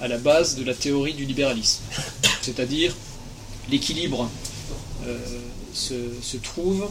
[0.00, 1.82] à la base de la théorie du libéralisme.
[2.42, 2.94] C'est-à-dire
[3.70, 4.30] l'équilibre
[5.06, 5.18] euh,
[5.72, 6.88] se, trouve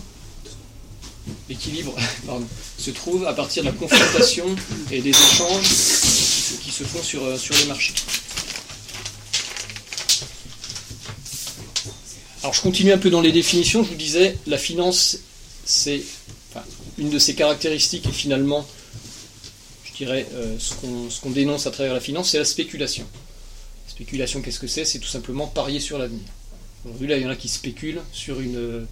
[1.48, 1.96] l'équilibre
[2.78, 4.46] se trouve à partir de la confrontation
[4.92, 5.70] et des échanges
[6.64, 7.94] qui se font sur, sur les marchés.
[12.42, 15.18] Alors je continue un peu dans les définitions, je vous disais, la finance,
[15.66, 16.02] c'est
[16.98, 18.66] une de ses caractéristiques et finalement
[20.06, 23.06] dirais, euh, ce qu'on dénonce à travers la finance, c'est la spéculation.
[23.86, 24.86] La spéculation, qu'est-ce que c'est?
[24.86, 26.28] C'est tout simplement parier sur l'avenir.
[26.86, 28.86] Aujourd'hui, là, il y en a qui spéculent sur une euh,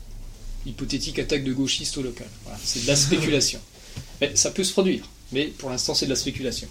[0.66, 2.28] hypothétique attaque de gauchistes au local.
[2.64, 3.60] c'est de la spéculation.
[4.22, 6.68] Mais ça peut se produire, mais pour l'instant, c'est de la spéculation.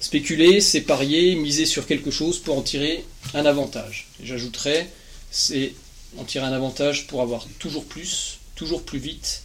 [0.00, 4.08] Spéculer, c'est parier, miser sur quelque chose pour en tirer un avantage.
[4.22, 4.90] J'ajouterais,
[5.30, 5.74] c'est
[6.18, 9.42] en tirer un avantage pour avoir toujours plus, toujours plus vite,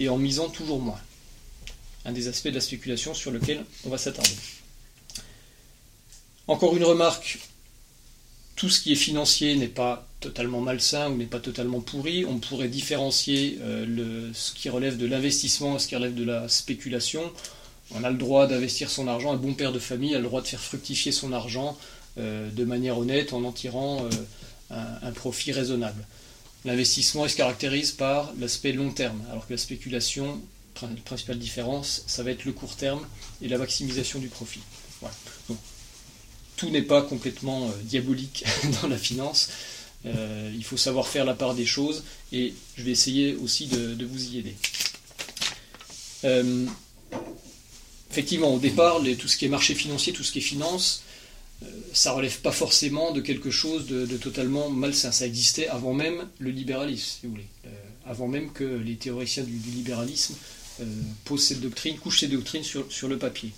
[0.00, 1.00] et en misant toujours moins
[2.04, 4.34] un des aspects de la spéculation sur lequel on va s'attarder.
[6.46, 7.38] Encore une remarque,
[8.56, 12.24] tout ce qui est financier n'est pas totalement malsain ou n'est pas totalement pourri.
[12.24, 16.48] On pourrait différencier euh, ce qui relève de l'investissement et ce qui relève de la
[16.48, 17.32] spéculation.
[17.90, 20.40] On a le droit d'investir son argent, un bon père de famille a le droit
[20.40, 21.76] de faire fructifier son argent
[22.18, 24.08] euh, de manière honnête en en tirant euh,
[25.02, 26.06] un, profit raisonnable.
[26.64, 30.53] L'investissement se caractérise par l'aspect long terme, alors que la spéculation la
[31.04, 33.06] principale différence, ça va être le court terme
[33.42, 34.60] et la maximisation du profit.
[36.56, 38.44] tout n'est pas complètement euh, diabolique
[38.82, 39.50] dans la finance.
[40.06, 44.04] Euh, il faut savoir faire la part des choses et je vais essayer aussi de,
[44.04, 44.54] vous y aider.
[46.24, 46.66] Euh,
[48.10, 51.02] effectivement, au départ, tout ce qui est marché financier, tout ce qui est finance,
[51.94, 55.10] ça relève pas forcément de quelque chose de, totalement malsain.
[55.10, 57.48] Ça existait avant même le libéralisme, si vous voulez,
[58.04, 60.34] avant même que les théoriciens du libéralisme
[61.24, 63.50] pose cette doctrine, couche cette doctrine sur, sur, le papier.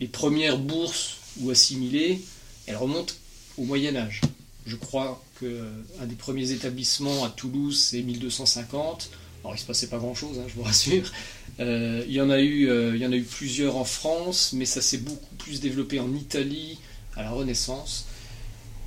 [0.00, 2.20] Les premières bourses ou assimilées,
[2.66, 3.14] elles remontent
[3.56, 4.20] au Moyen Âge.
[4.66, 9.10] Je crois qu'un euh, des premiers établissements à Toulouse, c'est 1250.
[9.42, 11.12] Alors il ne se passait pas grand-chose, hein, je vous rassure.
[11.60, 14.64] Euh, il, y en a eu, il y en a eu plusieurs en France, mais
[14.64, 16.78] ça s'est beaucoup plus développé en Italie
[17.14, 18.06] à la Renaissance.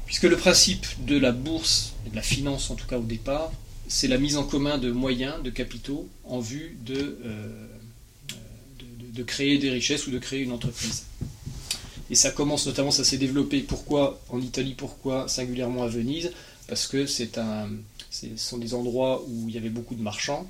[0.05, 3.51] Puisque le principe de la bourse, et de la finance en tout cas au départ,
[3.87, 7.17] c'est la mise en commun de moyens, de capitaux, en vue de,
[9.17, 11.05] de créer des richesses ou de créer une entreprise.
[12.09, 16.31] Et ça commence notamment, ça s'est développé pourquoi en Italie, pourquoi singulièrement à Venise
[16.67, 17.69] Parce que c'est un,
[18.11, 20.47] ce sont des endroits où il y avait beaucoup de marchands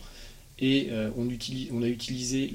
[0.59, 2.53] et euh, on, a utilisé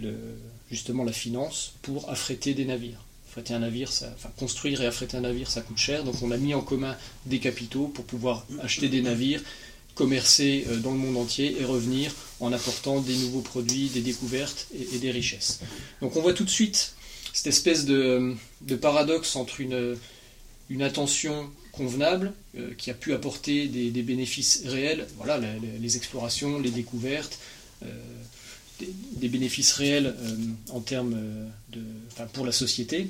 [0.71, 3.05] justement la finance pour affréter des navires.
[3.29, 3.91] Affréter un navire,
[4.37, 7.39] construire et affréter un navire, ça coûte cher, donc on a mis en commun des
[7.39, 9.43] capitaux pour pouvoir acheter des navires
[9.95, 14.67] commercer euh, dans le monde entier et revenir en apportant des nouveaux produits, des découvertes
[14.75, 15.61] et, des richesses.
[16.01, 16.95] Donc on voit tout de suite
[17.33, 18.35] cette espèce de,
[18.81, 19.97] paradoxe entre une,
[20.69, 25.41] une attention convenable euh, qui a pu apporter des, bénéfices réels, voilà,
[25.81, 27.39] les, explorations, les découvertes,
[27.85, 27.87] euh,
[28.81, 30.15] des, bénéfices réels
[30.71, 31.17] en termes
[31.71, 31.81] de,
[32.13, 33.09] enfin, pour la société,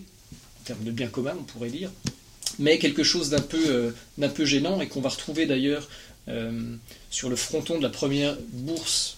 [0.60, 1.90] en termes de bien commun, on pourrait dire,
[2.58, 6.11] mais quelque chose d'un peu, d'un peu gênant et qu'on va retrouver d'ailleurs euh,
[7.10, 9.16] sur le fronton de la première bourse,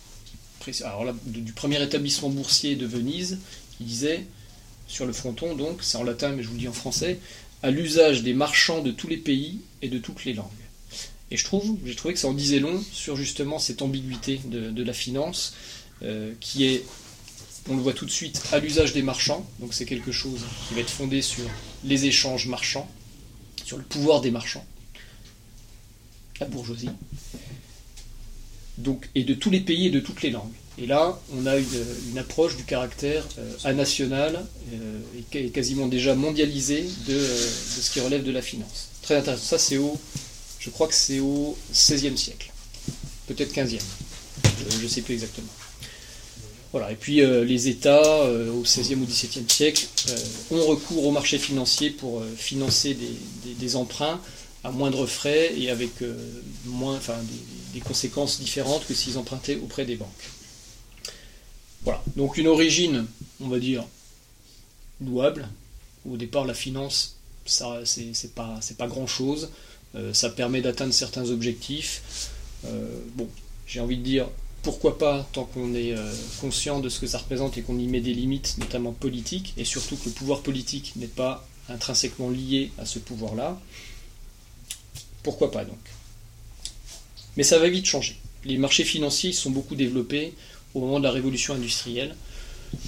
[1.26, 3.38] du premier établissement boursier de Venise,
[3.76, 4.26] qui disait,
[4.86, 7.18] sur le fronton donc, c'est en latin mais je vous le dis en français,
[7.62, 10.48] à l'usage des marchands de tous les pays et de toutes les langues.
[11.30, 14.82] Et je trouve, j'ai trouvé que ça en disait long sur justement cette ambiguïté de,
[14.82, 15.54] la finance,
[16.02, 16.84] euh, qui est,
[17.68, 20.74] on le voit tout de suite, à l'usage des marchands, donc c'est quelque chose qui
[20.74, 21.44] va être fondé sur
[21.84, 22.88] les échanges marchands,
[23.64, 24.66] sur le pouvoir des marchands
[26.40, 26.90] la bourgeoisie,
[28.78, 30.52] donc, et de tous les pays et de toutes les langues.
[30.76, 35.00] Et là, on a une, approche du caractère euh, anational euh,
[35.32, 37.44] et, quasiment déjà mondialisé de, euh,
[37.76, 38.88] de, ce qui relève de la finance.
[39.02, 39.44] Très intéressant.
[39.44, 39.98] Ça, c'est au,
[40.58, 42.52] je crois que c'est au XVIe siècle,
[43.28, 43.82] peut-être XVe.
[44.70, 45.52] Je ne sais plus exactement.
[46.72, 46.90] Voilà.
[46.90, 49.86] Et puis les États, au XVIe ou XVIIe siècle,
[50.50, 52.96] ont recours au marché financier pour financer
[53.44, 54.20] des emprunts
[54.64, 56.16] à moindre frais et avec euh,
[56.64, 57.16] moins, enfin,
[57.72, 60.08] des, conséquences différentes que s'ils empruntaient auprès des banques.
[61.82, 63.06] Voilà, donc une origine,
[63.42, 63.84] on va dire,
[65.04, 65.48] louable.
[66.08, 69.50] Au départ, la finance, ça, c'est pas, pas grand-chose.
[69.94, 72.30] Euh, ça permet d'atteindre certains objectifs.
[72.64, 73.28] Euh, bon,
[73.66, 74.28] j'ai envie de dire,
[74.62, 75.94] pourquoi pas, tant qu'on est
[76.40, 79.64] conscient de ce que ça représente et qu'on y met des limites, notamment politiques, et
[79.64, 83.60] surtout que le pouvoir politique n'est pas intrinsèquement lié à ce pouvoir-là.
[85.24, 85.80] Pourquoi pas donc
[87.36, 88.16] Mais ça va vite changer.
[88.44, 90.34] Les marchés financiers sont beaucoup développés
[90.74, 92.14] au moment de la révolution industrielle.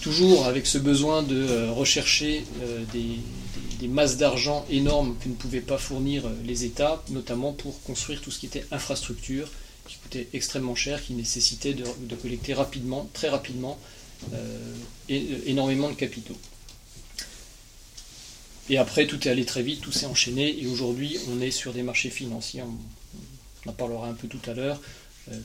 [0.02, 2.44] toujours avec ce besoin de rechercher
[2.92, 8.30] des, masses d'argent énormes que ne pouvaient pas fournir les États, notamment pour construire tout
[8.30, 9.48] ce qui était infrastructure,
[9.86, 13.78] qui coûtait extrêmement cher, qui nécessitait de, collecter rapidement, très rapidement,
[15.08, 16.36] énormément de capitaux.
[18.68, 21.72] Et après, tout est allé très vite, tout s'est enchaîné, et aujourd'hui, on est sur
[21.72, 24.80] des marchés financiers, on, en parlera un peu tout à l'heure,
[25.32, 25.38] euh,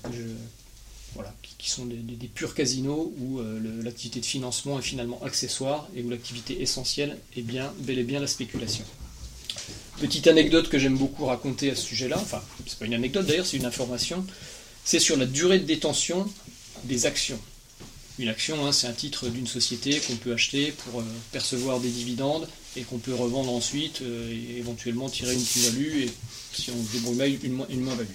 [1.57, 6.09] qui, sont des, purs casinos où euh, l'activité de financement est finalement accessoire et où
[6.09, 8.85] l'activité essentielle est bien, bel et bien la spéculation.
[10.00, 13.45] Petite anecdote que j'aime beaucoup raconter à ce sujet-là, enfin, c'est pas une anecdote d'ailleurs,
[13.45, 14.25] c'est une information,
[14.83, 16.27] c'est sur la durée de détention
[16.85, 17.39] des actions.
[18.17, 21.89] Une action, hein, c'est un titre d'une société qu'on peut acheter pour euh, percevoir des
[21.89, 26.12] dividendes et qu'on peut revendre ensuite euh, et éventuellement tirer une plus-value et
[26.53, 28.07] si on débrouille une, une moins-value.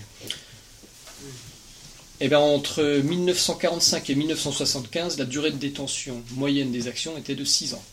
[2.20, 7.44] Eh bien, entre 1945 et 1975, la durée de détention moyenne des actions était de
[7.44, 7.84] 6 ans.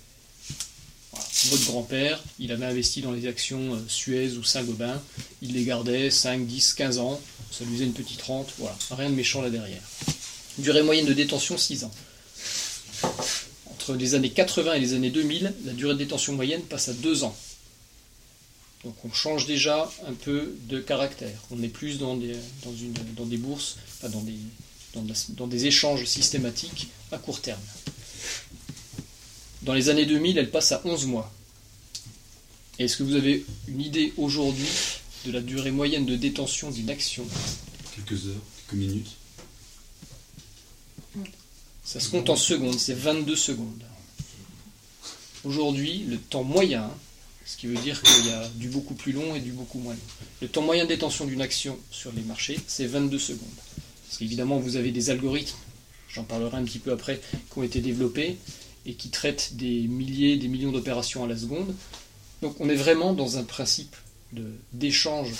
[1.49, 5.01] Votre grand-père, il avait investi dans les actions euh, Suez ou Saint-Gobain,
[5.41, 7.19] il les gardait 5, 10, 15 ans,
[7.51, 9.81] ça lui faisait une petite rente, voilà, rien de méchant là derrière.
[10.57, 11.91] Durée moyenne de détention 6 ans.
[13.83, 16.93] Entre les années 80 et les années 2000, la durée de détention moyenne passe à
[16.93, 17.35] 2 ans.
[18.85, 21.37] Donc on change déjà un peu de caractère.
[21.51, 22.31] On est plus dans des,
[22.63, 24.37] dans une, dans des bourses, dans, des,
[25.35, 27.59] dans, des échanges systématiques à court terme.
[29.63, 31.29] Dans les années 2000, elle passe à 11 mois.
[32.79, 34.69] Est-ce que vous avez une idée aujourd'hui
[35.25, 37.25] de la durée moyenne de détention d'une action?
[37.93, 39.11] Quelques heures, quelques minutes
[41.83, 43.83] ça se compte en secondes, c'est 22 secondes.
[45.43, 46.89] Aujourd'hui, le temps moyen,
[47.45, 49.93] ce qui veut dire qu'il y a du beaucoup plus long et du beaucoup moins
[49.93, 49.99] long.
[50.41, 53.49] Le temps moyen de détention d'une action sur les marchés, c'est 22 secondes.
[54.07, 55.57] Parce qu'évidemment, vous avez des algorithmes,
[56.07, 57.19] j'en parlerai un petit peu après,
[57.51, 58.37] qui ont été développés
[58.85, 61.75] et qui traitent des milliers, des millions d'opérations à la seconde.
[62.41, 63.95] Donc on est vraiment dans un principe
[64.71, 65.31] d'échange,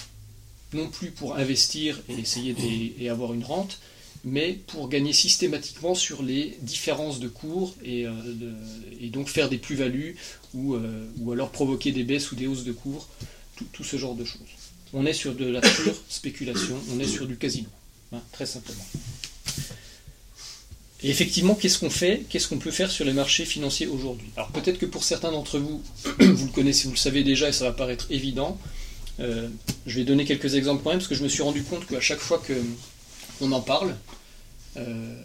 [0.74, 2.56] non plus pour investir et essayer
[3.00, 3.80] et avoir une rente,
[4.24, 8.12] mais pour gagner systématiquement sur les différences de cours et, euh,
[9.04, 10.16] donc faire des plus-values
[10.56, 13.08] euh, ou, alors provoquer des baisses ou des hausses de cours,
[13.74, 14.42] tout, ce genre de choses.
[14.94, 17.68] On est sur de la pure spéculation, on est sur du casino,
[18.14, 18.86] hein, très simplement.
[21.06, 24.30] Et effectivement, qu'est-ce qu'on fait Qu'est-ce qu'on peut faire sur les marchés financiers aujourd'hui?
[24.38, 25.84] Alors peut-être que pour certains d'entre vous,
[26.20, 28.58] vous le connaissez, vous le savez déjà et ça va paraître évident.
[29.20, 29.50] Euh,
[29.86, 32.00] je vais donner quelques exemples quand même, parce que je me suis rendu compte qu'à
[32.00, 32.54] chaque fois que
[33.44, 33.96] on en parle.
[34.78, 35.22] Euh,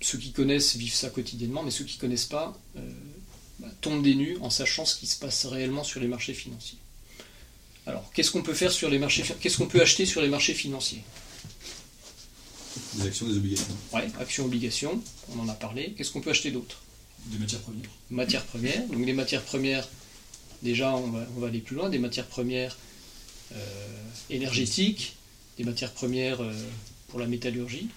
[0.00, 2.90] ceux qui connaissent vivent ça quotidiennement, mais ceux qui ne connaissent pas euh,
[3.58, 6.78] bah, tombent des nues en sachant ce qui se passe réellement sur les marchés financiers.
[7.86, 10.54] Alors, qu'est-ce qu'on peut faire sur les marchés Qu'est-ce qu'on peut acheter sur les marchés
[10.54, 11.02] financiers?
[12.94, 13.76] Des actions, des obligations.
[13.92, 15.02] Ouais, actions, obligations,
[15.34, 15.94] on en a parlé.
[15.96, 16.82] Qu'est-ce qu'on peut acheter d'autre?
[17.26, 17.90] Des matières premières.
[18.10, 18.86] Matières premières.
[18.86, 19.88] Donc les matières premières,
[20.62, 22.78] déjà on va, aller plus loin, des matières premières
[23.52, 23.56] euh,
[24.30, 25.16] énergétiques,
[25.58, 26.40] des matières premières
[27.12, 27.88] pour la métallurgie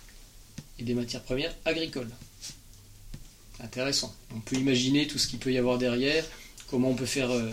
[0.77, 2.09] et des matières premières agricoles.
[3.61, 4.13] Intéressant.
[4.35, 6.25] On peut imaginer tout ce qu'il peut y avoir derrière,
[6.67, 7.49] comment on peut faire, euh,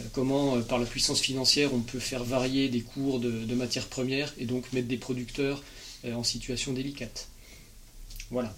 [0.00, 3.88] euh, comment euh, par la puissance financière on peut faire varier des cours de, matières
[3.88, 5.62] premières et donc mettre des producteurs
[6.04, 7.28] en situation délicate.
[8.30, 8.54] Voilà.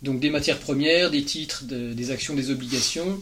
[0.00, 3.20] Donc des matières premières, des titres, des actions, des obligations.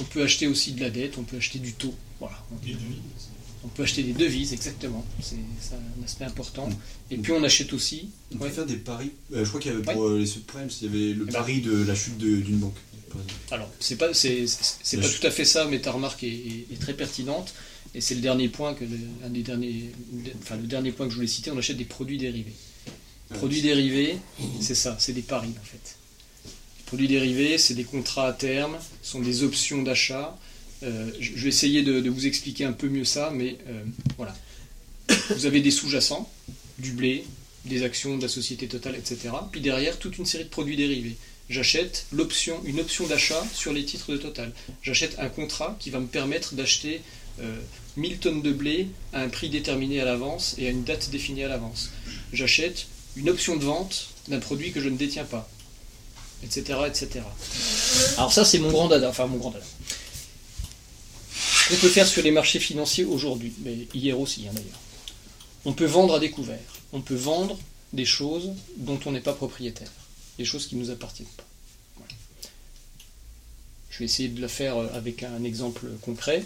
[0.00, 1.94] On peut acheter aussi de la dette, on peut acheter du taux.
[2.18, 2.42] Voilà.
[3.64, 5.04] On peut acheter des devises, exactement.
[5.22, 6.68] C'est un aspect important.
[7.10, 8.10] Et puis on achète aussi.
[8.34, 9.10] On peut faire des paris.
[9.32, 11.32] Euh, je crois qu'il y avait pour euh, les subprimes, il y avait le eh
[11.32, 12.76] ben, pari de la chute d'une banque.
[13.50, 14.44] Alors, c'est pas, c'est,
[15.00, 17.54] pas tout à fait ça, mais ta remarque est, très pertinente.
[17.94, 19.92] Et c'est le dernier point que le, un des derniers,
[20.42, 21.50] enfin, le dernier point que je voulais citer.
[21.52, 22.52] On achète des produits dérivés.
[23.30, 24.18] Ah produits dérivés,
[24.60, 25.96] c'est ça, c'est des paris en fait.
[26.44, 30.36] Les produits dérivés, c'est des contrats à terme, sont des options d'achat
[30.84, 33.82] euh, je vais essayer de, vous expliquer un peu mieux ça, mais euh,
[34.16, 34.34] voilà.
[35.30, 36.30] Vous avez des sous-jacents,
[36.78, 37.24] du blé,
[37.64, 39.30] des actions de la société totale, etc.
[39.50, 41.16] Puis derrière, toute une série de produits dérivés.
[41.48, 44.52] J'achète l'option, une option d'achat sur les titres de Total.
[44.82, 47.02] J'achète un contrat qui va me permettre d'acheter
[47.96, 51.10] 1000 euh, tonnes de blé à un prix déterminé à l'avance et à une date
[51.10, 51.90] définie à l'avance.
[52.32, 52.86] J'achète
[53.16, 55.48] une option de vente d'un produit que je ne détiens pas,
[56.42, 57.20] etc., etc.
[58.16, 59.66] Alors ça, c'est mon grand dada, enfin mon grand dada
[61.68, 64.80] qu'on peut faire sur les marchés financiers aujourd'hui, mais hier aussi hein, d'ailleurs.
[65.64, 66.58] On peut vendre à découvert.
[66.92, 67.58] On peut vendre
[67.92, 69.90] des choses dont on n'est pas propriétaire,
[70.38, 71.44] des choses qui ne nous appartiennent pas.
[73.90, 76.44] Je vais essayer de le faire euh, avec un exemple concret.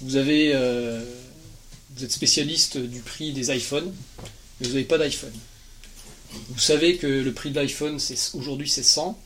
[0.00, 1.04] Vous avez, euh,
[1.94, 3.94] vous êtes spécialiste du prix des iPhones,
[4.58, 5.32] mais vous n'avez pas d'iPhone.
[6.48, 7.98] Vous savez que le prix de l'iPhone
[8.34, 9.20] aujourd'hui c'est 100.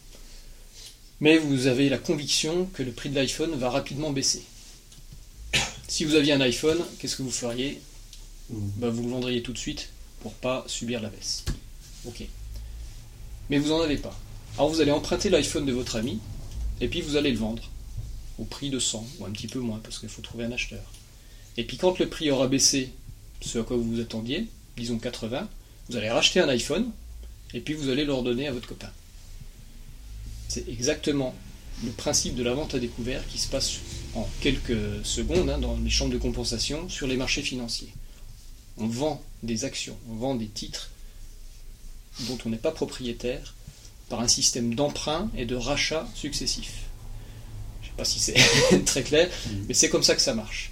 [1.25, 4.43] Mais vous avez la conviction que le prix de l'iPhone va rapidement baisser.
[5.89, 7.81] Si vous aviez un iPhone, qu'est-ce que vous feriez?
[8.51, 8.57] Mmh.
[8.77, 9.89] bah, Vous le vendriez tout de suite
[10.21, 11.47] pour pas subir la baisse.
[12.05, 12.25] Ok.
[13.49, 14.15] Mais vous n'en avez pas.
[14.59, 16.19] Alors vous allez emprunter l'iPhone de votre ami,
[16.83, 17.71] et puis vous allez le vendre
[18.39, 20.85] au prix de 100, ou un petit peu moins, parce qu'il faut trouver un acheteur.
[21.57, 22.93] Et puis quand le prix aura baissé,
[23.41, 25.49] ce à quoi vous vous attendiez, disons 80,
[25.89, 26.91] vous allez racheter un iPhone,
[27.55, 28.91] et puis vous allez le redonner à votre copain.
[30.55, 31.35] C'est exactement
[31.83, 33.73] le principe de la vente à découvert qui se passe
[34.15, 37.93] en quelques secondes hein, dans les chambres de compensation sur les marchés financiers.
[38.77, 40.93] On vend des actions, on vend des titres
[42.29, 43.57] dont on n'est pas propriétaire
[44.09, 46.85] par un système d'emprunt et de rachat successifs.
[47.83, 49.51] Je ne sais pas si c'est très clair, mm.
[49.67, 50.71] mais c'est comme ça que ça marche.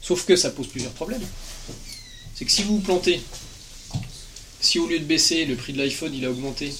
[0.00, 1.26] Sauf que ça pose plusieurs problèmes.
[2.34, 3.20] C'est que si vous vous plantez,
[4.62, 6.72] si au lieu de baisser, le prix de l'iPhone il a augmenté,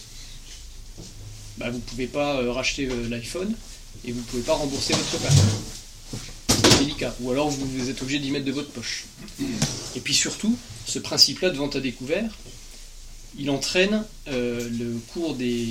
[1.63, 3.55] bah, vous ne pouvez pas euh, racheter euh, l'iPhone
[4.05, 5.33] et vous ne pouvez pas rembourser votre copain.
[6.49, 7.15] C'est délicat.
[7.21, 9.05] Ou alors vous, êtes obligé d'y mettre de votre poche.
[9.95, 12.37] Et puis surtout, ce principe-là de vente à découvert,
[13.39, 15.69] il entraîne euh, le cours des,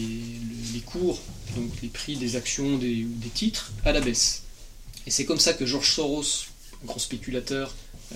[0.74, 1.20] les cours,
[1.58, 4.44] donc les prix des actions, des, des titres, à la baisse.
[5.06, 6.46] Et c'est comme ça que George Soros,
[6.84, 7.76] un grand spéculateur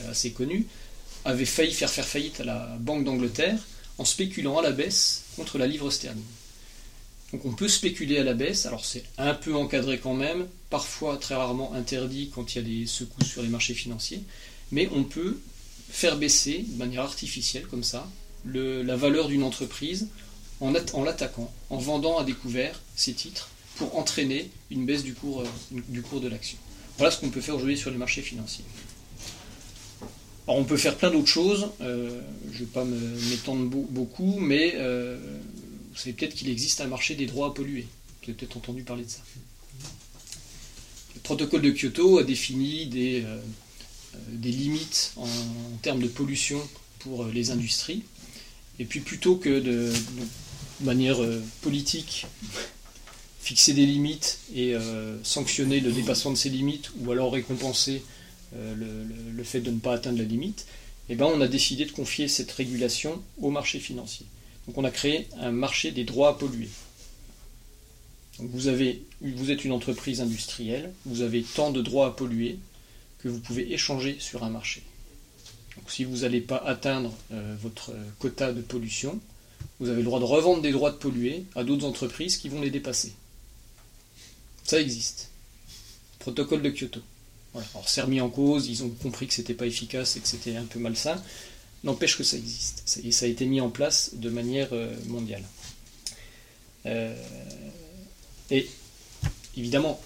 [0.10, 0.66] assez connu,
[1.26, 3.60] avait failli faire faire faillite à la Banque d'Angleterre
[3.98, 6.24] en spéculant à la baisse contre la livre sterling.
[7.36, 11.18] Donc on peut spéculer à la baisse, alors c'est un peu encadré quand même, parfois
[11.18, 14.22] très rarement interdit quand il y a des secousses sur les marchés financiers,
[14.72, 15.38] mais on peut
[15.90, 18.10] faire baisser de manière artificielle comme ça
[18.46, 20.08] la valeur d'une entreprise
[20.62, 25.82] en, l'attaquant, en vendant à découvert ses titres pour entraîner une baisse du cours, euh,
[25.90, 26.58] du cours de l'action.
[26.98, 28.64] Voilà ce qu'on peut faire aujourd'hui sur les marchés financiers.
[30.48, 32.22] Alors on peut faire plein d'autres choses, euh,
[32.54, 35.18] je ne vais pas m'étendre beaucoup, mais euh,
[35.98, 37.88] savez peut-être qu'il existe un marché des droits à polluer.
[38.22, 39.22] Vous avez peut-être entendu parler de ça.
[41.16, 43.40] Le protocole de Kyoto a défini des, euh,
[44.30, 45.28] des limites en,
[45.82, 46.62] termes de pollution
[47.00, 48.04] pour les industries.
[48.80, 49.92] Et puis plutôt que de,
[50.80, 51.18] de manière
[51.62, 52.26] politique
[53.42, 54.74] fixer des limites et
[55.24, 58.02] sanctionner le dépassement de ces limites ou alors récompenser
[58.58, 60.66] euh, le, fait de ne pas atteindre la limite,
[61.10, 64.26] eh ben, on a décidé de confier cette régulation au marché financier.
[64.68, 66.70] Donc on a créé un marché des droits à polluer.
[68.40, 72.58] vous, êtes une entreprise industrielle, vous avez tant de droits à polluer
[73.20, 74.82] que vous pouvez échanger sur un marché.
[75.78, 79.20] Donc si vous n'allez pas atteindre euh, votre quota de pollution,
[79.80, 82.62] vous avez le droit de revendre des droits de polluer à d'autres entreprises qui vont
[82.62, 83.14] les dépasser.
[84.64, 85.30] Ça existe.
[86.20, 87.02] Protocole de Kyoto.
[87.54, 90.56] Alors c'est remis en cause, ils ont compris que c'était pas efficace et que c'était
[90.56, 91.22] un peu malsain.
[91.86, 93.00] N'empêche que ça existe.
[93.04, 95.44] Et ça a été mis en place de manière euh, mondiale.
[96.88, 97.16] Euh,
[98.52, 98.68] et
[99.56, 100.02] évidemment,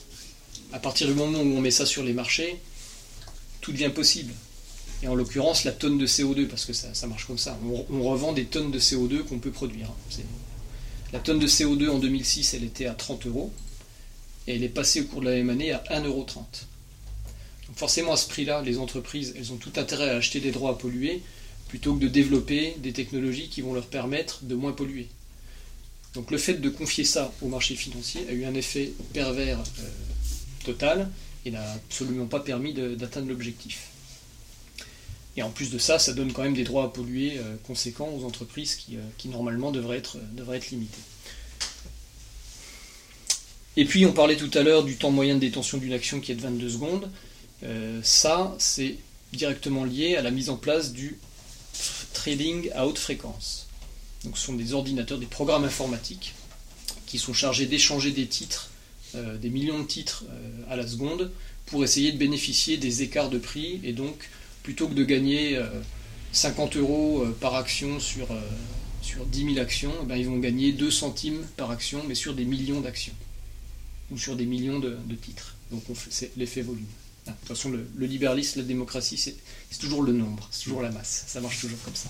[0.71, 2.59] à partir du moment où on met ça sur les marchés,
[3.62, 4.33] tout devient possible.
[5.01, 7.57] Et en l'occurrence, la tonne de CO2, parce que ça, marche comme ça.
[7.89, 9.89] On, revend des tonnes de CO2 qu'on peut produire.
[11.13, 13.53] La tonne de CO2 en 2006, elle était à 30 euros.
[14.48, 16.25] Et elle est passée au cours de la même année à 1,30 euros
[17.75, 20.74] forcément, à ce prix-là, les entreprises, elles ont tout intérêt à acheter des droits à
[20.74, 21.21] polluer
[21.69, 25.07] plutôt que de développer des technologies qui vont leur permettre de moins polluer.
[26.15, 29.83] Donc le fait de confier ça au marché financier a eu un effet pervers euh,
[30.65, 31.09] total
[31.45, 33.89] et n'a absolument pas permis d'atteindre l'objectif.
[35.38, 38.09] Et en plus de ça, ça donne quand même des droits à polluer euh, conséquents
[38.09, 40.97] aux entreprises qui, euh, normalement devraient être, devraient être limitées.
[43.77, 46.31] Et puis on parlait tout à l'heure du temps moyen de détention d'une action qui
[46.31, 47.09] est de 22 secondes.
[48.03, 48.95] Ça, c'est
[49.31, 51.17] directement lié à la mise en place du
[52.19, 53.67] trading à haute fréquence.
[54.25, 56.35] Donc, ce sont des ordinateurs, des programmes informatiques
[57.05, 58.69] qui sont chargés d'échanger des titres,
[59.15, 61.31] euh, des millions de titres euh, à la seconde,
[61.65, 63.79] pour essayer de bénéficier des écarts de prix.
[63.83, 64.29] Et donc,
[64.63, 65.59] plutôt que de gagner
[66.33, 68.27] 50 euros par action sur,
[69.01, 72.33] sur 10 000 actions, eh ben, ils vont gagner 2 centimes par action, mais sur
[72.33, 73.13] des millions d'actions,
[74.11, 75.55] ou sur des millions de, de titres.
[75.71, 76.85] Donc, c'est l'effet volume.
[77.25, 79.35] De toute façon, le, libéralisme, la démocratie, c'est
[79.77, 81.25] toujours le nombre, c'est toujours la masse.
[81.27, 82.09] Ça marche toujours comme ça.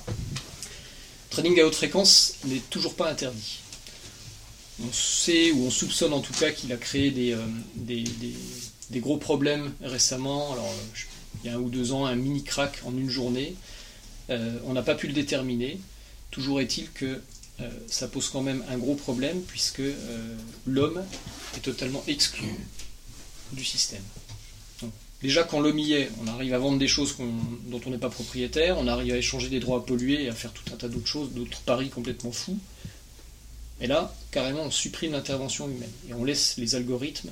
[1.30, 3.60] Trading à haute fréquence n'est toujours pas interdit.
[4.82, 9.18] On sait, ou on soupçonne en tout cas, qu'il a créé des, euh, des, gros
[9.18, 10.54] problèmes récemment.
[10.54, 11.00] Alors, euh,
[11.44, 13.56] il y a un ou deux ans, un mini crack en une journée.
[14.30, 15.80] Euh, on n'a pas pu le déterminer.
[16.32, 17.22] Toujours est-il que
[17.89, 19.82] ça pose quand même un gros problème, puisque
[20.66, 21.04] l'homme
[21.58, 22.48] est totalement exclu
[23.51, 24.04] du système.
[25.22, 27.16] Déjà, quand y est, on arrive à vendre des choses
[27.68, 30.34] dont on n'est pas propriétaire, on arrive à échanger des droits à polluer et à
[30.34, 32.58] faire tout un tas d'autres choses, d'autres paris complètement fous.
[33.82, 37.32] Et là, carrément, on supprime l'intervention humaine et on laisse les algorithmes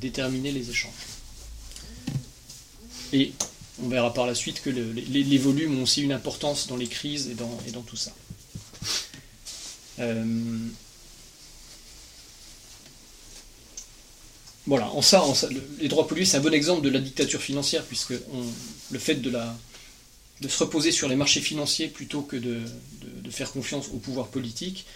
[0.00, 0.92] déterminer les échanges.
[3.12, 3.32] Et
[3.82, 7.28] on verra par la suite que les, volumes ont aussi une importance dans les crises
[7.28, 8.12] et dans, et dans tout ça.
[9.98, 10.24] Euh,
[14.70, 15.24] voilà, en ça,
[15.80, 19.32] les droits pollués, c'est un bon exemple de la dictature financière, puisque le fait de,
[20.48, 22.60] se reposer sur les marchés financiers plutôt que de,
[23.30, 24.86] faire confiance au pouvoir politique,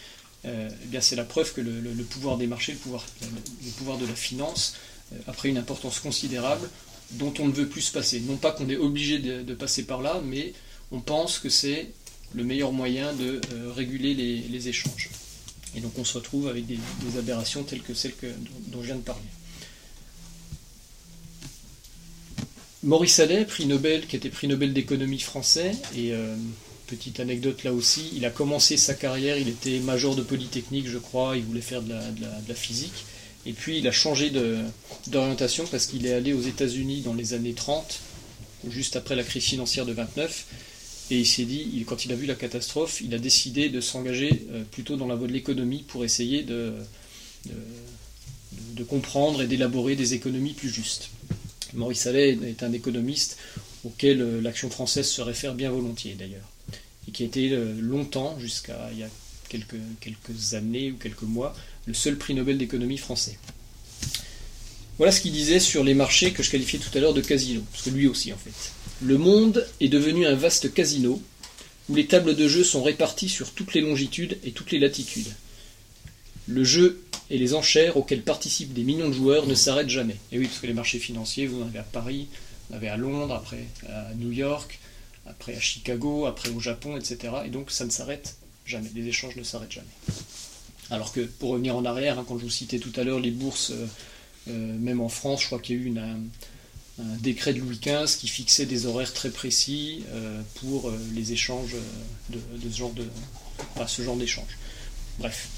[0.44, 3.98] euh, eh bien c'est la preuve que le, pouvoir des marchés, le pouvoir, le pouvoir
[3.98, 4.76] de la finance,
[5.12, 6.70] euh, a pris une importance considérable
[7.10, 8.20] dont on ne veut plus se passer.
[8.20, 10.52] Non pas qu'on est obligé de, passer par là, mais
[10.92, 11.90] on pense que c'est
[12.32, 15.10] le meilleur moyen de euh, réguler les, échanges.
[15.74, 16.78] Et donc on se retrouve avec des,
[17.18, 18.14] aberrations telles que celles
[18.68, 19.26] dont, je viens de parler.
[22.84, 26.36] Maurice Allais, prix Nobel, qui était prix Nobel d'économie français, et euh,
[26.86, 30.98] petite anecdote là aussi, il a commencé sa carrière, il était major de Polytechnique, je
[30.98, 31.94] crois, il voulait faire de
[32.48, 33.04] la physique.
[33.46, 34.32] Et puis il a changé
[35.06, 38.00] d'orientation parce qu'il est allé aux États-Unis dans les années 30,
[38.68, 40.46] juste après la crise financière de 29.
[41.10, 44.46] Et il s'est dit, quand il a vu la catastrophe, il a décidé de s'engager
[44.52, 46.72] euh, plutôt dans la voie de l'économie pour essayer de,
[48.72, 51.10] de, comprendre et d'élaborer des économies plus justes.
[51.74, 53.36] Maurice Allais est un économiste
[53.84, 56.48] auquel euh, l'action française se réfère bien volontiers d'ailleurs,
[57.06, 59.08] et qui a été euh, longtemps, jusqu'à il y a
[59.48, 61.54] quelques, quelques années ou quelques mois,
[61.86, 63.38] le seul prix Nobel d'économie français.
[64.96, 67.62] Voilà ce qu'il disait sur les marchés que je qualifiais tout à l'heure de casino,
[67.72, 68.72] parce que lui aussi en fait.
[69.02, 71.20] Le monde est devenu un vaste casino
[71.88, 75.34] où les tables de jeu sont réparties sur toutes les longitudes et toutes les latitudes.
[76.46, 80.16] Le jeu et les enchères auxquelles participent des millions de joueurs ne s'arrêtent jamais.
[80.32, 82.28] Et oui, parce que les marchés financiers, vous en avez à Paris,
[82.68, 84.78] vous en avez à Londres, après à New York,
[85.26, 87.32] après à Chicago, après au Japon, etc.
[87.46, 88.90] Et donc ça ne s'arrête jamais.
[88.94, 89.86] Les échanges ne s'arrêtent jamais.
[90.90, 93.30] Alors que, pour revenir en arrière, hein, quand je vous citais tout à l'heure les
[93.30, 93.86] bourses, euh,
[94.48, 96.18] euh, même en France, je crois qu'il y a eu un,
[97.20, 101.74] décret de Louis XV qui fixait des horaires très précis euh, pour les échanges
[102.30, 102.38] de,
[102.70, 103.04] ce genre de,
[103.88, 104.56] ce genre d'échange.
[105.18, 105.48] Bref,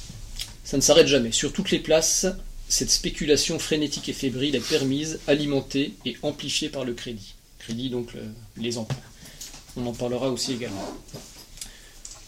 [0.67, 1.31] ça ne s'arrête jamais.
[1.31, 2.27] Sur toutes les places,
[2.69, 7.35] cette spéculation frénétique et fébrile est permise, alimentée et amplifiée par le crédit.
[7.61, 8.11] Crédit donc
[8.57, 8.97] les emprunts.
[9.77, 10.93] On en parlera aussi également.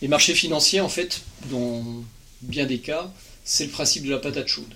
[0.01, 1.85] Les marchés financiers, en fait, dans
[2.42, 3.12] bien des cas,
[3.44, 4.72] c'est le principe de la patate chaude.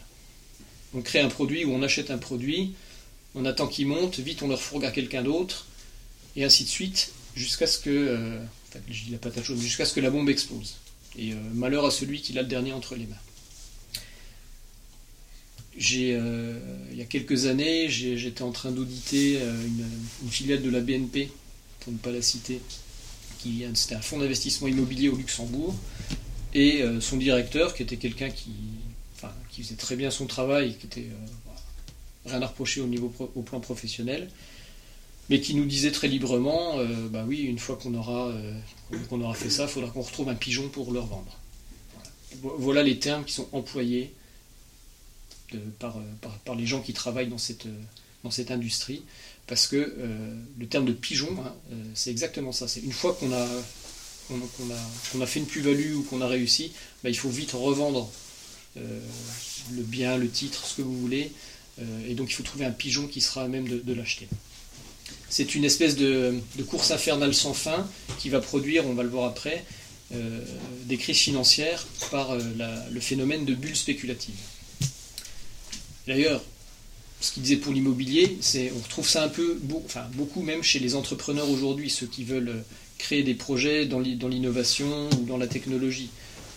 [0.92, 2.72] On crée un produit ou on achète un produit,
[3.36, 5.66] on attend qu'il monte, vite on le refourgue à quelqu'un d'autre,
[6.34, 8.38] et ainsi de suite, jusqu'à ce que, euh,
[8.90, 10.74] je dis la patate chaude, jusqu'à ce que la bombe explose.
[11.16, 13.14] Et euh, malheur à celui qui l'a le dernier entre les mains.
[15.76, 16.58] J'ai, euh,
[16.90, 21.30] il y a quelques années, j'étais en train d'auditer une, filiale de la BNP,
[21.80, 22.60] pour ne pas la citer,
[23.38, 25.74] qui c'était un fonds d'investissement immobilier au Luxembourg,
[26.54, 28.52] et euh, son directeur, qui était quelqu'un qui,
[29.50, 33.42] qui faisait très bien son travail, qui était euh, rien à reprocher au, niveau au
[33.42, 34.28] plan professionnel,
[35.30, 38.32] mais qui nous disait très librement, euh, bah oui, une fois qu'on aura,
[39.08, 41.38] qu'on aura fait ça, il faudra qu'on retrouve un pigeon pour le revendre.
[42.42, 42.82] Voilà.
[42.82, 44.12] les termes qui sont employés
[45.78, 45.98] par,
[46.44, 47.66] par, les gens qui travaillent dans cette,
[48.30, 49.02] cette industrie,
[49.46, 49.96] parce que
[50.58, 51.52] le terme de pigeon, hein,
[51.94, 52.68] c'est exactement ça.
[52.68, 57.30] C'est une fois qu'on a fait une plus-value ou qu'on a réussi, bah, il faut
[57.30, 58.10] vite revendre
[58.78, 59.00] euh,
[59.76, 61.30] le bien, le titre, ce que vous voulez,
[61.78, 64.28] euh, et donc il faut trouver un pigeon qui sera à même de, l'acheter.
[65.28, 67.86] C'est une espèce de, course infernale sans fin
[68.18, 69.64] qui va produire, on va le voir après,
[70.14, 70.40] euh,
[70.84, 74.34] des crises financières par le phénomène de bulle spéculative.
[76.06, 76.42] D'ailleurs,
[77.20, 80.80] ce qu'il disait pour l'immobilier, c'est on retrouve ça un peu, enfin beaucoup même chez
[80.80, 82.64] les entrepreneurs aujourd'hui, ceux qui veulent
[82.98, 86.10] créer des projets dans l'innovation ou dans la technologie.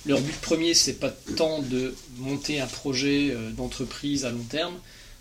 [0.06, 4.76] Leur but premier, c'est pas tant de monter un projet euh, d'entreprise à long terme,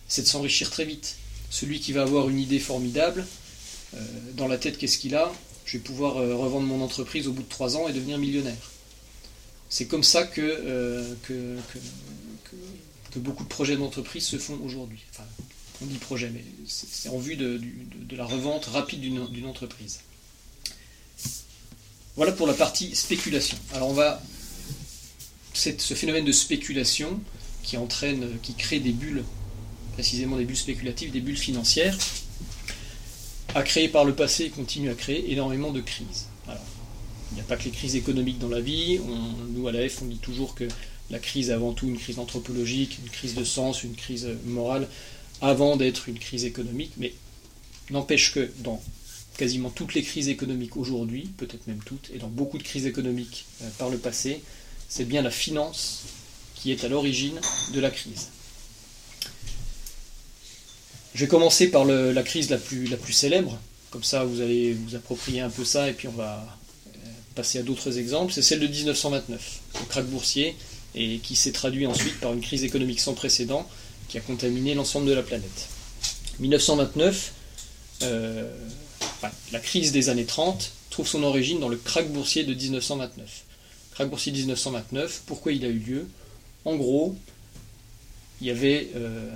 [0.09, 1.17] c'est de s'enrichir très vite.
[1.49, 3.27] Celui qui va avoir une idée formidable,
[3.95, 4.01] euh,
[4.35, 5.33] dans la tête, qu'est-ce qu'il a?
[5.65, 8.71] Je vais pouvoir euh, revendre mon entreprise au bout de trois ans et devenir millionnaire.
[9.71, 11.17] C'est comme ça que,
[13.19, 15.01] beaucoup de projets d'entreprise se font aujourd'hui.
[15.11, 15.25] Enfin,
[15.83, 17.61] on dit projet, mais c'est en vue de,
[17.95, 20.01] de la revente rapide d'une entreprise.
[22.17, 23.57] Voilà pour la partie spéculation.
[23.73, 24.23] Alors on va
[25.55, 27.21] ce phénomène de spéculation
[27.63, 29.25] qui entraîne, qui crée des bulles,
[29.95, 31.97] précisément des bulles spéculatives, des bulles financières,
[33.55, 36.27] a créé par le passé et continue à créer énormément de crises.
[36.49, 39.01] il n'y a pas que les crises économiques dans la vie.
[39.51, 40.69] nous, à la F, on dit toujours que
[41.11, 44.89] la crise avant tout une crise anthropologique, une crise de sens, une crise morale,
[45.41, 46.93] avant d'être une crise économique.
[46.97, 47.13] Mais
[47.91, 48.83] n'empêche que dans
[49.37, 53.47] quasiment toutes les crises économiques aujourd'hui, peut-être même toutes, et dans beaucoup de crises économiques
[53.63, 54.43] euh, par le passé,
[54.89, 56.03] c'est bien la finance
[56.55, 57.41] qui est à l'origine
[57.73, 58.29] de la crise.
[61.15, 63.59] Je vais commencer par la crise la plus, la plus célèbre,
[63.91, 66.45] comme ça vous allez vous approprier un peu ça et puis on va
[66.89, 66.99] euh,
[67.37, 68.33] passer à d'autres exemples.
[68.33, 70.57] C'est celle de 1929, le krach boursier,
[70.95, 73.69] et qui s'est traduit ensuite par une crise économique sans précédent
[74.09, 75.69] qui a contaminé l'ensemble de la planète.
[76.41, 77.33] 1929,
[78.03, 78.51] euh,
[79.53, 83.45] la crise des années 30 trouve son origine dans le krach boursier de 1929.
[83.93, 86.09] Krach boursier 1929, pourquoi il a eu lieu?
[86.65, 87.17] En gros,
[88.41, 89.31] il y avait euh,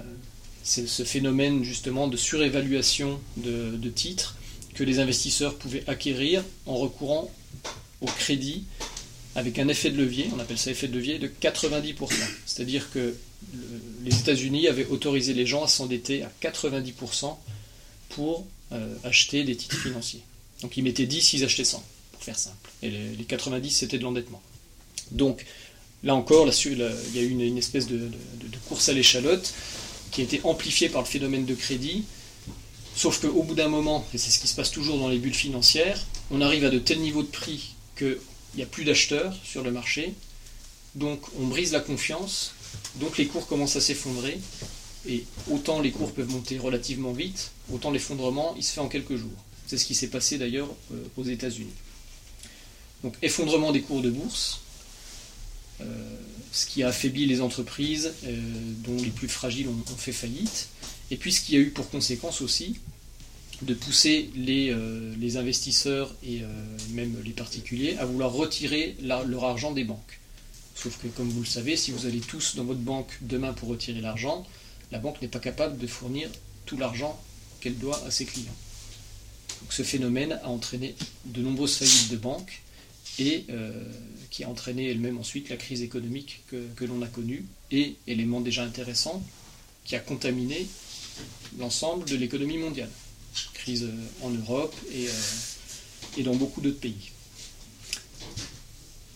[0.65, 4.37] ce phénomène justement de surévaluation de, titres
[4.75, 7.31] que les investisseurs pouvaient acquérir en recourant
[8.01, 8.65] au crédit
[9.39, 12.09] avec un effet de levier, on appelle ça effet de levier, de 90%.
[12.45, 13.15] C'est-à-dire que
[14.05, 17.37] les États-Unis avaient autorisé les gens à s'endetter à 90%
[18.09, 20.23] pour euh, acheter des titres financiers.
[20.63, 22.69] Donc ils mettaient 10, ils achetaient 100, pour faire simple.
[22.83, 24.43] Et les, 90, c'était de l'endettement.
[25.13, 25.45] Donc
[26.03, 26.79] là encore, il
[27.15, 28.11] y a eu une, espèce de,
[28.69, 29.55] course à l'échalote
[30.11, 32.03] qui a été amplifiée par le phénomène de crédit.
[32.97, 35.33] Sauf qu'au bout d'un moment, et c'est ce qui se passe toujours dans les bulles
[35.33, 37.77] financières, on arrive à de tels niveaux de prix
[38.51, 40.15] qu'il n'y a plus d'acheteurs sur le marché.
[40.95, 42.53] Donc on brise la confiance,
[42.97, 44.39] donc les cours commencent à s'effondrer.
[45.07, 49.17] Et autant les cours peuvent monter relativement vite, autant l'effondrement, il se fait en quelques
[49.17, 49.31] jours.
[49.67, 51.73] C'est ce qui s'est passé d'ailleurs euh, aux États-Unis.
[53.05, 54.61] Donc effondrement des cours de bourse,
[55.81, 55.85] euh,
[56.53, 58.41] ce qui a affaibli les entreprises euh,
[58.85, 60.69] dont les plus fragiles ont, fait faillite,
[61.11, 62.79] et puis ce qui a eu pour conséquence aussi
[63.63, 64.75] de pousser les,
[65.19, 66.43] les investisseurs et
[66.93, 70.21] même les particuliers à vouloir retirer leur argent des banques.
[70.77, 73.69] Sauf que comme vous le savez, si vous allez tous dans votre banque demain pour
[73.69, 74.47] retirer l'argent,
[74.93, 76.31] la banque n'est pas capable de fournir
[76.67, 77.21] tout l'argent
[77.61, 78.55] qu'elle doit à ses clients
[79.71, 80.95] ce phénomène a entraîné
[81.27, 82.63] de nombreuses faillites de banques
[83.19, 83.73] et euh,
[84.31, 88.63] qui a entraîné elle-même ensuite la crise économique que, l'on a connue et, élément déjà
[88.63, 89.23] intéressant,
[89.85, 90.67] qui a contaminé
[91.59, 92.91] l'ensemble de l'économie mondiale.
[93.55, 97.13] Crise euh, en Europe et, euh, et dans beaucoup d'autres pays.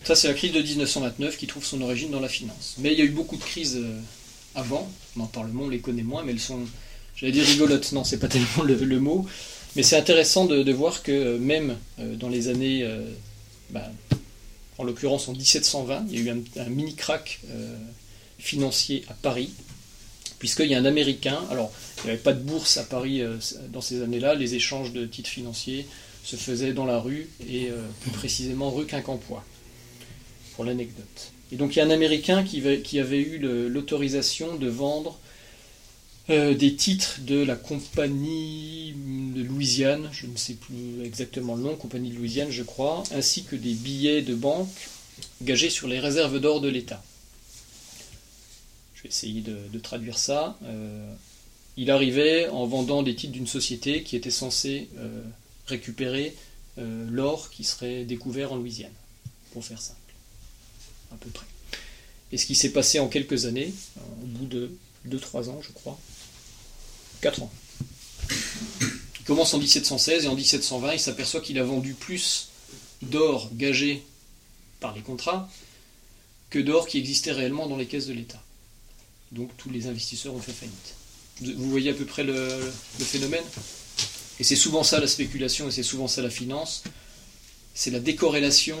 [0.03, 2.75] Ça, c'est la crise de 1929 qui trouve son origine dans la finance.
[2.77, 3.79] Mais il y a eu beaucoup de crises
[4.53, 6.59] avant, on en parle moins, on les connaît moins, mais elles sont,
[7.15, 9.25] j'allais dire rigolotes, non, c'est pas tellement le mot,
[9.75, 13.05] mais c'est intéressant de, voir que euh, même euh, dans les années, euh,
[13.71, 13.89] bah,
[14.77, 17.41] en l'occurrence en 1720, il y a eu un, mini crack
[18.37, 19.51] financier à Paris,
[20.43, 23.21] puisqu'il y a un Américain, alors il n'y avait pas de bourse à Paris
[23.71, 25.85] dans ces années-là, les échanges de titres financiers
[26.25, 27.69] se faisaient dans la rue, et
[28.01, 29.45] plus précisément rue Quincampoix,
[30.55, 31.31] pour l'anecdote.
[31.53, 35.17] Et donc il y a un Américain qui, qui avait eu l'autorisation de vendre
[36.29, 38.93] euh, des titres de la compagnie
[39.33, 43.45] de Louisiane, je ne sais plus exactement le nom, compagnie de Louisiane je crois, ainsi
[43.45, 44.89] que des billets de banque
[45.41, 47.01] gagés sur les réserves d'or de l'État.
[49.03, 50.57] Je vais essayer de, traduire ça.
[50.63, 51.13] Euh,
[51.75, 55.21] il arrivait en vendant des titres d'une société qui était censée euh,
[55.67, 56.35] récupérer
[56.75, 58.91] l'or qui serait découvert en Louisiane,
[59.51, 59.99] pour faire simple,
[61.11, 61.45] à peu près.
[62.31, 63.71] Et ce qui s'est passé en quelques années,
[64.23, 64.71] au bout de
[65.07, 65.99] 2-3 ans je crois,
[67.21, 67.51] 4 ans.
[69.23, 72.49] Il commence en 1716 et en 1720, il s'aperçoit qu'il a vendu plus
[73.01, 74.03] d'or gagé
[74.79, 75.49] par les contrats
[76.49, 78.42] que d'or qui existait réellement dans les caisses de l'État.
[79.33, 81.55] Donc tous les investisseurs ont fait faillite.
[81.57, 83.43] Vous voyez à peu près le, phénomène
[84.39, 86.83] Et c'est souvent ça la spéculation et c'est souvent ça la finance.
[87.73, 88.77] C'est la décorrélation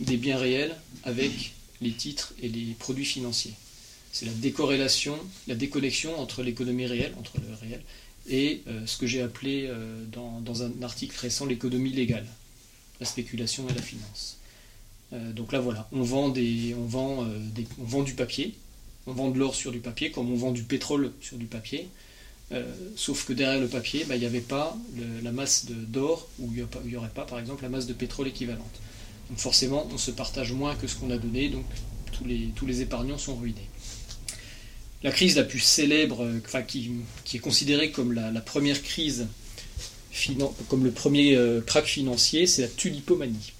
[0.00, 3.54] des biens réels avec les titres et les produits financiers
[4.12, 7.80] c'est la décorrélation, la déconnexion entre l'économie réelle, entre le réel,
[8.28, 12.26] et euh, ce que j'ai appelé euh, dans, un article récent l'économie légale,
[13.00, 14.38] la spéculation et la finance.
[15.14, 17.26] Euh, donc là voilà, on vend, des, on, vend,
[17.80, 18.54] on vend du papier,
[19.06, 21.88] on vend de l'or sur du papier comme on vend du pétrole sur du papier,
[22.96, 24.76] sauf que derrière le papier, bah, il n'y avait pas
[25.22, 28.80] la masse d'or ou il n'y aurait pas par exemple la masse de pétrole équivalente.
[29.30, 31.64] Donc forcément, on se partage moins que ce qu'on a donné, donc
[32.12, 33.68] tous les, épargnants sont ruinés
[35.02, 36.90] la crise la plus célèbre, euh, enfin, qui,
[37.34, 39.26] est considérée comme la, première crise,
[40.68, 43.52] comme le premier euh, crack financier, c'est la tulipomanie.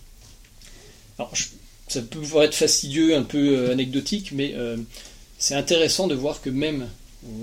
[1.18, 1.32] Alors,
[1.88, 4.54] ça peut être fastidieux, un peu euh, anecdotique, mais
[5.42, 6.88] c'est intéressant de voir que même,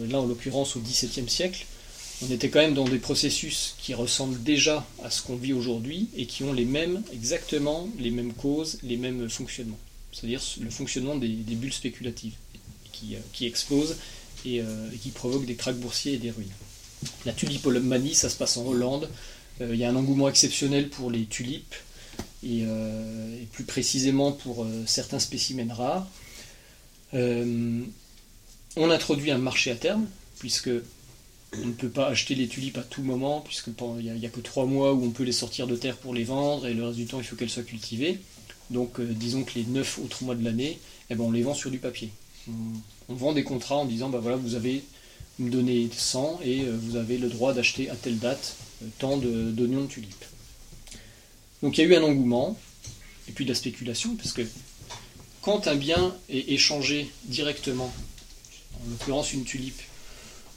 [0.07, 1.65] là en l'occurrence au XVIIe siècle,
[2.21, 6.09] on était quand même dans des processus qui ressemblent déjà à ce qu'on vit aujourd'hui
[6.17, 9.79] et qui ont les mêmes, exactement les mêmes causes, les mêmes fonctionnements.
[10.11, 12.33] C'est-à-dire le fonctionnement des bulles spéculatives.
[13.11, 13.95] Euh, qui, explose
[14.45, 16.51] euh, et, qui provoque des cracks boursiers et des ruines.
[17.25, 19.09] La tulipomanie, ça se passe en Hollande.
[19.61, 21.75] Euh, il y a un engouement exceptionnel pour les tulipes.
[22.43, 22.65] et,
[23.53, 26.07] plus précisément pour certains spécimens rares.
[27.13, 30.07] On introduit un marché à terme,
[30.39, 30.69] puisque
[31.53, 34.65] on ne peut pas acheter les tulipes à tout moment, puisqu'il n'y a, que trois
[34.65, 37.05] mois où on peut les sortir de terre pour les vendre, et le reste du
[37.05, 38.19] temps, il faut qu'elles soient cultivées.
[38.69, 41.71] Donc, disons que les neuf autres mois de l'année, eh ben, on les vend sur
[41.71, 42.11] du papier.
[43.09, 44.83] On, vend des contrats en disant, bah voilà, vous avez
[45.39, 49.17] me donné 100 et euh, vous avez le droit d'acheter à telle date euh, tant
[49.17, 50.25] d'oignons de, tulipes.
[51.63, 52.57] Donc il y a eu un engouement,
[53.27, 54.41] et puis de la spéculation, parce que
[55.49, 57.91] quand un bien est échangé directement,
[58.75, 59.81] en l'occurrence une tulipe,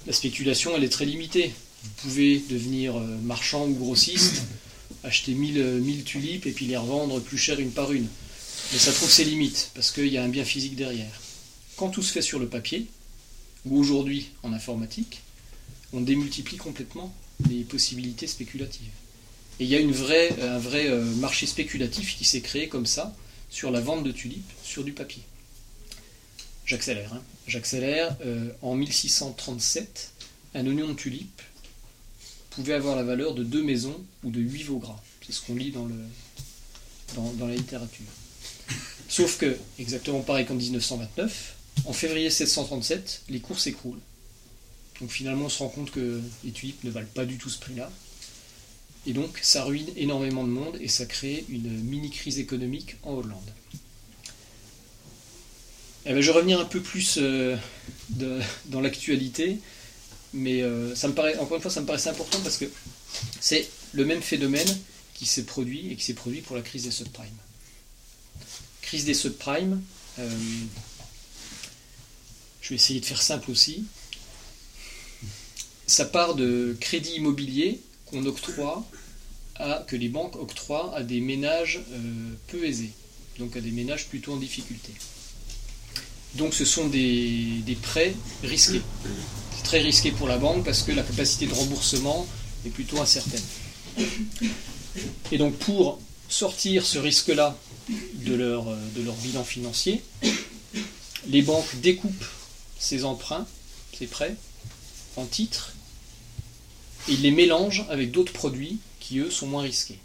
[0.07, 1.51] la spéculation elle est très limitée.
[1.83, 4.43] Vous pouvez devenir euh, marchand ou grossiste,
[5.03, 8.07] acheter 1000, 1000 tulipes et puis les revendre plus cher une par une.
[8.71, 11.23] Mais ça trouve ses limites, parce qu'il y a un bien physique derrière.
[11.77, 12.87] Quand tout se fait sur le papier,
[13.65, 15.23] ou aujourd'hui en informatique,
[15.95, 17.15] on démultiplie complètement
[17.49, 18.93] les possibilités spéculatives.
[19.59, 23.17] Et il y a un vrai euh, marché spéculatif qui s'est créé comme ça,
[23.53, 25.23] sur la vente de tulipes sur du papier.
[26.65, 27.13] J'accélère.
[27.13, 27.23] Hein.
[27.47, 28.17] J'accélère.
[28.25, 30.11] Euh, en 1637,
[30.55, 31.43] un oignon de tulipe
[32.51, 35.01] pouvait avoir la valeur de deux maisons ou de huit veaux gras.
[35.25, 35.95] C'est ce qu'on lit dans, le,
[37.15, 38.07] dans la littérature.
[39.09, 44.01] Sauf que, exactement pareil qu'en 1929, en février 737, les cours s'écroulent.
[45.01, 47.59] Donc finalement, on se rend compte que les tulipes ne valent pas du tout ce
[47.59, 47.91] prix-là.
[49.07, 53.53] Et donc, ça ruine énormément de monde et ça crée une mini-crise économique en Hollande.
[56.05, 57.57] Eh ben, je vais revenir un peu plus euh,
[58.67, 59.59] dans l'actualité,
[60.33, 62.65] mais euh, ça me paraît, encore une fois, ça me paraissait important parce que
[63.41, 64.69] c'est le même phénomène
[65.15, 67.29] qui s'est produit et qui s'est produit pour la crise des subprimes.
[68.83, 69.83] Crise des subprimes,
[70.19, 70.31] euh,
[72.61, 73.85] je vais essayer de faire simple aussi.
[75.87, 77.81] Ça part de crédits immobiliers
[78.13, 78.85] qu'on octroie
[79.57, 81.99] à, que les banques octroient à des ménages euh,
[82.49, 82.93] peu aisés,
[83.39, 84.93] donc à des ménages plutôt en difficulté.
[86.35, 88.83] Donc ce sont des, prêts risqués.
[89.65, 92.27] Très risqué pour la banque parce que la capacité de remboursement
[92.67, 93.43] est plutôt incertaine.
[95.31, 97.57] Et donc pour sortir ce risque-là
[98.15, 98.65] de leur
[99.23, 100.03] bilan financier,
[101.29, 102.25] les banques découpent
[102.79, 103.47] ces emprunts,
[103.97, 104.35] ces prêts,
[105.17, 105.72] en titres,
[107.09, 109.99] et ils les mélangent avec d'autres produits qui, eux, sont moins risqués.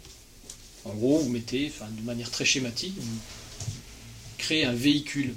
[0.84, 3.18] En gros, vous mettez, enfin, de manière très schématique, vous
[4.38, 5.34] créez un véhicule,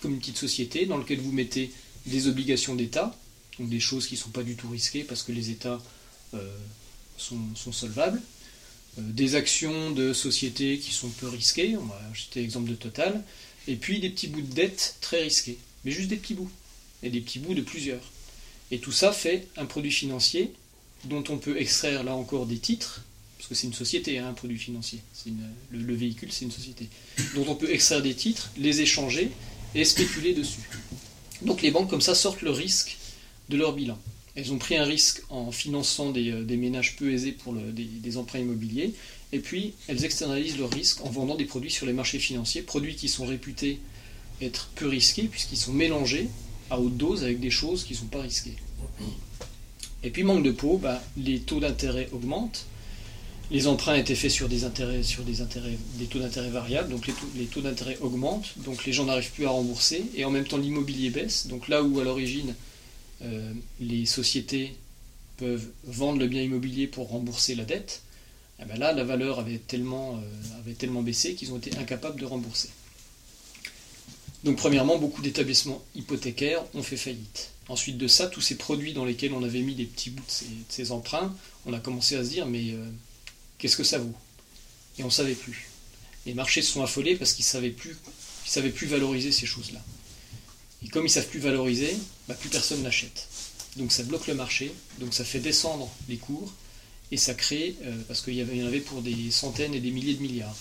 [0.00, 1.72] comme une petite société, dans lequel vous mettez
[2.06, 3.16] des obligations d'État,
[3.58, 5.80] donc des choses qui ne sont pas du tout risquées parce que les États
[6.34, 6.56] euh,
[7.16, 8.20] sont, solvables,
[8.98, 13.22] euh, des actions de sociétés qui sont peu risquées, on va acheter l'exemple de Total,
[13.68, 16.50] et puis des petits bouts de dette très risqués mais juste des petits bouts,
[17.02, 18.02] et des petits bouts de plusieurs.
[18.72, 20.50] Et tout ça fait un produit financier
[21.04, 23.02] dont on peut extraire là encore des titres,
[23.36, 25.00] parce que c'est une société, hein, un produit financier,
[25.70, 26.88] le, véhicule c'est une société,
[27.34, 29.30] dont on peut extraire des titres, les échanger
[29.74, 30.62] et spéculer dessus.
[31.42, 32.96] Donc les banques comme ça sortent le risque
[33.50, 33.98] de leur bilan.
[34.36, 38.38] Elles ont pris un risque en finançant des, euh, ménages peu aisés pour des, emprunts
[38.38, 38.94] immobiliers,
[39.32, 42.96] et puis elles externalisent leur risque en vendant des produits sur les marchés financiers, produits
[42.96, 43.80] qui sont réputés
[44.40, 46.28] être peu risqués puisqu'ils sont mélangés
[46.72, 48.56] à haute dose avec des choses qui ne sont pas risquées.
[50.02, 52.64] Et puis manque de peau, bah, les taux d'intérêt augmentent.
[53.50, 55.34] Les emprunts étaient faits sur des intérêts, sur des
[56.06, 57.06] taux d'intérêt variables, donc
[57.36, 60.56] les taux, d'intérêt augmentent, donc les gens n'arrivent plus à rembourser, et en même temps
[60.56, 61.46] l'immobilier baisse.
[61.48, 62.54] Donc là où à l'origine
[63.20, 64.74] euh, les sociétés
[65.36, 68.00] peuvent vendre le bien immobilier pour rembourser la dette,
[68.62, 72.18] eh ben là la valeur avait tellement, euh, avait tellement baissé qu'ils ont été incapables
[72.18, 72.70] de rembourser.
[74.44, 77.50] Donc premièrement, beaucoup d'établissements hypothécaires ont fait faillite.
[77.68, 80.46] Ensuite de ça, tous ces produits dans lesquels on avait mis des petits bouts de
[80.68, 82.84] ces, emprunts, on a commencé à se dire mais euh,
[83.58, 84.14] qu'est-ce que ça vaut?
[84.98, 85.68] Et on ne savait plus.
[86.26, 87.50] Les marchés se sont affolés parce qu'ils ne
[88.44, 89.80] savaient, plus, valoriser ces choses-là.
[90.84, 91.96] Et comme ils ne savent plus valoriser,
[92.28, 93.28] bah, plus personne n'achète.
[93.76, 96.52] Donc ça bloque le marché, donc ça fait descendre les cours,
[97.10, 99.90] et ça crée, euh, parce qu'il y, y en avait pour des centaines et des
[99.90, 100.56] milliers de milliards,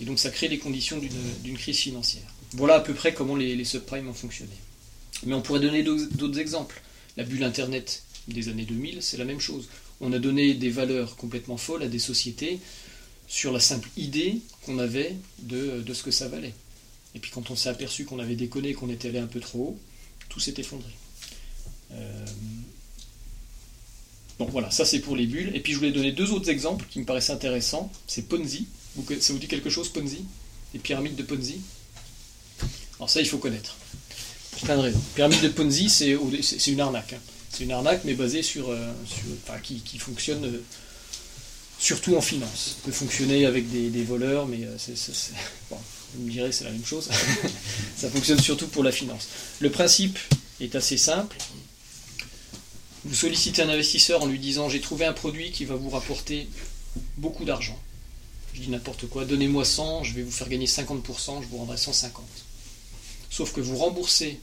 [0.00, 0.98] et donc ça crée les conditions
[1.44, 2.24] d'une crise financière.
[2.52, 4.52] Voilà à peu près comment les, subprimes ont fonctionné.
[5.26, 6.80] Mais on pourrait donner d'autres exemples.
[7.16, 9.68] La bulle Internet des années 2000, c'est la même chose.
[10.00, 12.58] On a donné des valeurs complètement folles à des sociétés
[13.28, 16.54] sur la simple idée qu'on avait de, ce que ça valait.
[17.14, 19.58] Et puis quand on s'est aperçu qu'on avait déconné, qu'on était allé un peu trop
[19.58, 19.78] haut,
[20.28, 20.90] tout s'est effondré.
[21.92, 22.26] Euh,
[24.38, 25.54] donc voilà, ça c'est pour les bulles.
[25.54, 27.92] Et puis je voulais donner deux autres exemples qui me paraissent intéressants.
[28.06, 28.66] C'est Ponzi.
[29.20, 30.24] Ça vous dit quelque chose, Ponzi?
[30.72, 31.60] Les pyramides de Ponzi?
[33.00, 33.76] Alors ça, il faut connaître.
[34.62, 35.00] Plein de raisons.
[35.14, 37.14] Pyramide de Ponzi, c'est une arnaque.
[37.14, 37.20] Hein.
[37.50, 38.92] C'est une arnaque, mais basée sur, euh,
[39.62, 40.62] qui, fonctionne euh,
[41.78, 42.76] surtout en finance.
[42.84, 44.58] peut fonctionner avec des, voleurs, mais
[45.70, 47.08] vous me direz c'est la même chose.
[47.96, 49.28] ça fonctionne surtout pour la finance.
[49.60, 50.18] Le principe
[50.60, 51.38] est assez simple.
[53.06, 56.50] Vous sollicitez un investisseur en lui disant j'ai trouvé un produit qui va vous rapporter
[57.16, 57.80] beaucoup d'argent.
[58.52, 61.78] Je dis n'importe quoi, donnez-moi 100, je vais vous faire gagner 50%, je vous rendrai
[61.78, 62.26] 150.
[63.30, 64.40] Sauf que vous remboursez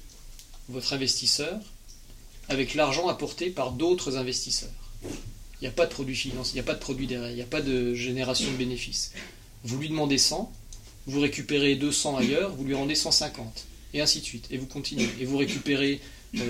[0.70, 1.60] votre investisseur
[2.50, 4.70] avec l'argent apporté par d'autres investisseurs.
[5.04, 7.36] Il n'y a pas de produit financier, il n'y a pas de produit derrière, il
[7.36, 9.12] n'y a pas de génération de bénéfices.
[9.64, 10.52] Vous lui demandez 100,
[11.08, 14.48] vous récupérez 200 ailleurs, vous lui rendez 150, et ainsi de suite.
[14.52, 15.10] Et vous continuez.
[15.20, 16.00] Et vous récupérez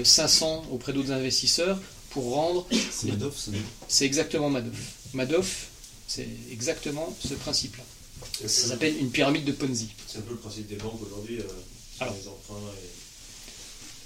[0.04, 2.68] 500 euh, auprès d'autres investisseurs pour rendre.
[2.92, 3.52] C'est Madoff, ça
[3.88, 4.94] C'est exactement Madoff.
[5.14, 5.70] Madoff,
[6.08, 7.84] c'est exactement ce principe-là.
[8.42, 9.90] Ça s'appelle une pyramide de Ponzi.
[10.08, 11.44] C'est un peu le principe des banques aujourd'hui, euh,
[12.06, 12.08] les.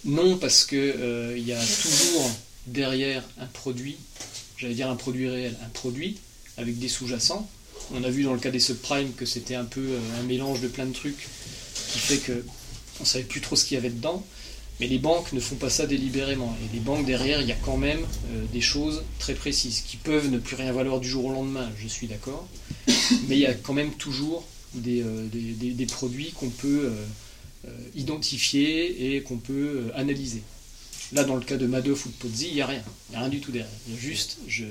[0.04, 2.32] Non, parce qu'il euh, y a toujours
[2.65, 3.97] derrière un produit,
[4.58, 6.17] j'allais dire un produit réel, un produit
[6.58, 7.47] avec des sous-jacents.
[7.93, 10.62] On a vu dans le cas des subprimes que c'était un peu euh, un mélange
[10.62, 11.27] de plein de trucs
[11.91, 12.43] qui fait que
[12.99, 14.25] on savait plus trop ce qu'il y avait dedans.
[14.80, 16.58] Mais les banques ne font pas ça délibérément.
[16.63, 17.99] Et les banques derrière, il y a quand même
[18.34, 21.69] euh, des choses très précises qui peuvent ne plus rien valoir du jour au lendemain,
[21.80, 22.47] je suis d'accord.
[23.27, 26.89] Mais il y a quand même toujours des, des, produits qu'on peut
[27.95, 30.41] identifier et qu'on peut analyser.
[31.13, 32.84] Là, dans le cas de Madoff ou de Pozzi, il n'y a rien.
[33.10, 33.69] Il n'y a rien du tout derrière.
[33.88, 34.63] Il y a juste, je,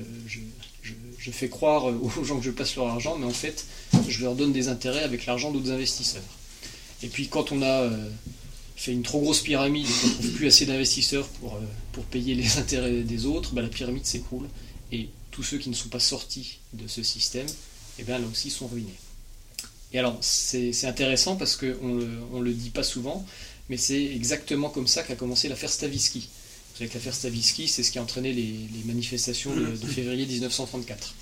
[1.31, 3.67] fais croire aux gens que je passe leur argent, mais en fait,
[4.09, 6.23] je leur donne des intérêts avec l'argent d'autres investisseurs.
[7.03, 8.09] Et puis, quand on a euh,
[8.77, 11.61] fait une trop grosse pyramide et qu'on ne trouve plus assez d'investisseurs pour, euh,
[11.93, 14.49] pour payer les intérêts des autres, bah, la pyramide s'écroule.
[14.93, 17.47] Et tous ceux qui ne sont pas sortis de ce système,
[17.99, 18.97] eh bien, là aussi, sont ruinés.
[19.93, 23.25] Et alors, c'est intéressant parce qu'on ne le dit pas souvent,
[23.69, 26.29] mais c'est exactement comme ça qu'a commencé l'affaire Stavisky.
[26.79, 31.15] Que l'affaire Stavisky, c'est ce qui a entraîné les, manifestations de, février 1934.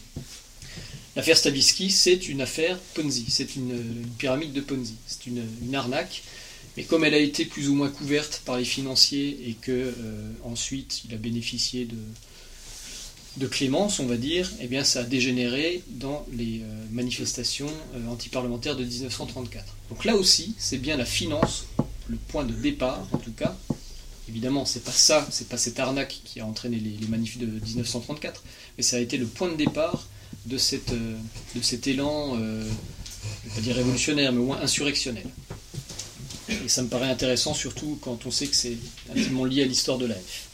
[1.17, 6.23] L'affaire Stavisky, c'est une affaire Ponzi, c'est une, pyramide de Ponzi, c'est une, arnaque.
[6.77, 10.33] Mais comme elle a été plus ou moins couverte par les financiers et que euh,
[10.45, 11.97] ensuite il a bénéficié de,
[13.38, 18.09] de clémence, on va dire, eh bien ça a dégénéré dans les euh, manifestations euh,
[18.09, 19.64] antiparlementaires de 1934.
[19.90, 21.66] Donc là aussi, c'est bien la finance
[22.09, 23.57] le point de départ, en tout cas.
[24.29, 28.42] Évidemment, c'est pas ça, c'est pas cette arnaque qui a entraîné les, manifs de 1934,
[28.77, 30.07] mais ça a été le point de départ
[30.46, 31.16] de, cette, euh,
[31.55, 32.62] de cet élan, euh,
[33.44, 35.27] je vais pas dire révolutionnaire, mais au moins insurrectionnel.
[36.51, 38.77] Et ça me paraît intéressant, surtout quand on sait que c'est
[39.11, 40.48] intimement lié à l'histoire de l'AF.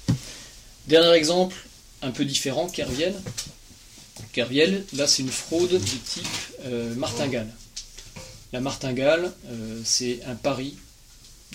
[0.86, 1.56] Dernier exemple,
[2.04, 3.14] un peu différent, Kerviel.
[4.32, 6.26] Kerviel, là c'est une fraude de type
[6.64, 7.52] euh, martingale.
[8.52, 9.32] La martingale,
[9.84, 10.76] c'est un pari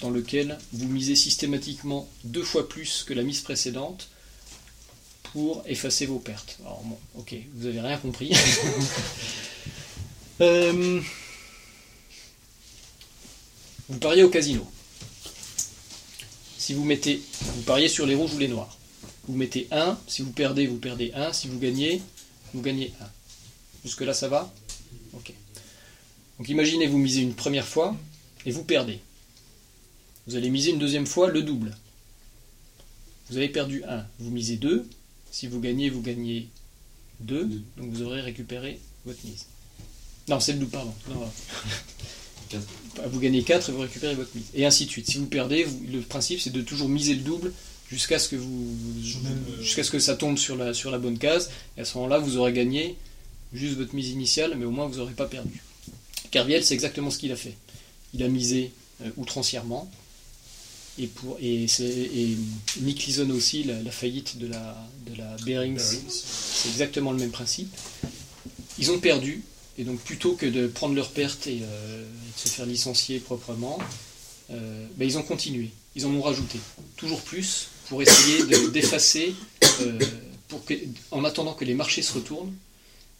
[0.01, 4.09] dans lequel vous misez systématiquement deux fois plus que la mise précédente
[5.31, 6.57] pour effacer vos pertes.
[6.61, 8.31] Alors bon, ok, vous avez rien compris.
[10.41, 11.01] Euh,
[13.89, 14.65] vous pariez au casino.
[16.57, 18.78] Si vous mettez, vous pariez sur les rouges ou les noirs.
[19.29, 22.01] Vous mettez 1, si vous perdez, vous perdez 1, si vous gagnez,
[22.55, 23.05] vous gagnez 1.
[23.85, 24.51] Jusque là, ça va?
[25.13, 25.31] Ok.
[26.39, 27.95] Donc imaginez, vous misez une première fois
[28.47, 28.97] et vous perdez.
[30.25, 31.77] Vous allez miser une deuxième fois le double.
[33.29, 34.03] Vous avez perdu 1.
[34.17, 34.89] Vous misez 2.
[35.29, 36.49] Si vous gagnez, vous gagnez
[37.19, 37.61] 2.
[37.77, 39.45] Donc vous aurez récupéré votre mise.
[40.27, 40.93] Non, c'est le double, pardon.
[43.05, 44.47] Vous gagnez 4 et vous récupérez votre mise.
[44.55, 45.07] Et ainsi de suite.
[45.07, 47.53] Si vous perdez, le principe c'est de toujours miser le double
[47.91, 48.75] jusqu'à ce que vous
[49.61, 51.49] jusqu'à ce que ça tombe sur la, sur la bonne case.
[51.77, 52.95] Et à ce moment-là, vous aurez gagné
[53.53, 55.63] juste votre mise initiale, mais au moins vous n'aurez pas perdu.
[56.31, 57.55] Carviel, c'est exactement ce qu'il a fait.
[58.13, 58.71] Il a misé
[59.01, 59.89] euh, outrancièrement,
[60.99, 62.37] et, pour, et, et
[62.81, 64.75] Nick Lison aussi, la, faillite de la,
[65.07, 67.73] de la Bearings, c'est exactement le même principe.
[68.77, 69.43] Ils ont perdu,
[69.77, 73.79] et donc plutôt que de prendre leur perte et, euh, de se faire licencier proprement,
[74.51, 76.59] euh, ben, ils ont continué, ils en ont rajouté,
[76.97, 79.35] toujours plus, pour essayer d'effacer,
[79.81, 79.99] euh,
[81.11, 82.55] en attendant que les marchés se retournent,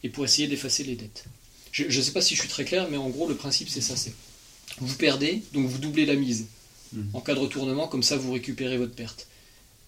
[0.03, 1.25] et pour essayer d'effacer les dettes.
[1.71, 3.81] Je ne sais pas si je suis très clair, mais en gros, le principe, c'est
[3.81, 4.13] ça, c'est
[4.77, 6.45] vous perdez, donc vous doublez la mise.
[6.93, 7.09] Mhm.
[7.13, 9.27] En cas de retournement, comme ça vous récupérez votre perte.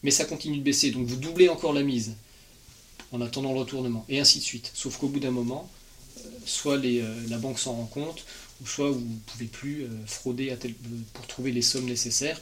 [0.04, 2.14] Mais ça continue de baisser, donc vous doublez encore la mise
[3.12, 4.72] en attendant le retournement, et ainsi de suite.
[4.74, 5.70] Sauf qu'au bout d'un moment,
[6.18, 8.26] euh, soit euh, la banque s'en rend compte,
[8.62, 10.56] ou soit vous ne pouvez plus euh, frauder
[11.14, 12.42] pour trouver les sommes nécessaires,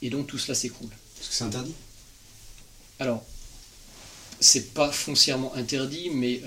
[0.00, 0.90] et donc tout cela s'écroule.
[1.20, 1.74] Est-ce que c'est interdit?
[2.98, 3.24] Alors,
[4.40, 6.40] c'est pas foncièrement interdit, mais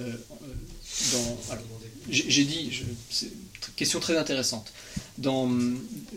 [1.11, 1.37] dans.
[2.09, 2.83] J'ai dit,
[3.75, 4.71] question très intéressante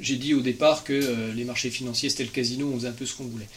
[0.00, 2.92] j'ai dit au départ que euh, les marchés financiers c'était le casino, on faisait un
[2.92, 3.48] peu ce qu'on voulait.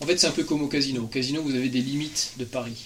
[0.00, 1.02] En fait, c'est un peu comme au casino.
[1.02, 2.84] Au casino, vous avez des limites de paris.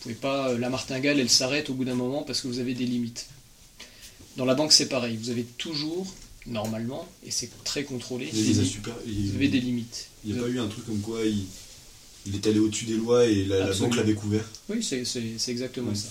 [0.00, 2.86] pouvez pas, la martingale, elle s'arrête au bout d'un moment parce que vous avez des
[2.86, 3.26] limites.
[4.36, 5.16] Dans la banque, c'est pareil.
[5.16, 6.12] Vous avez toujours,
[6.46, 10.08] normalement, et c'est très contrôlé, vous avez des limites.
[10.24, 13.26] Il n'y a pas eu un truc comme quoi il, est allé au-dessus des lois
[13.26, 16.08] et la, banque l'a découvert Oui, c'est exactement ça.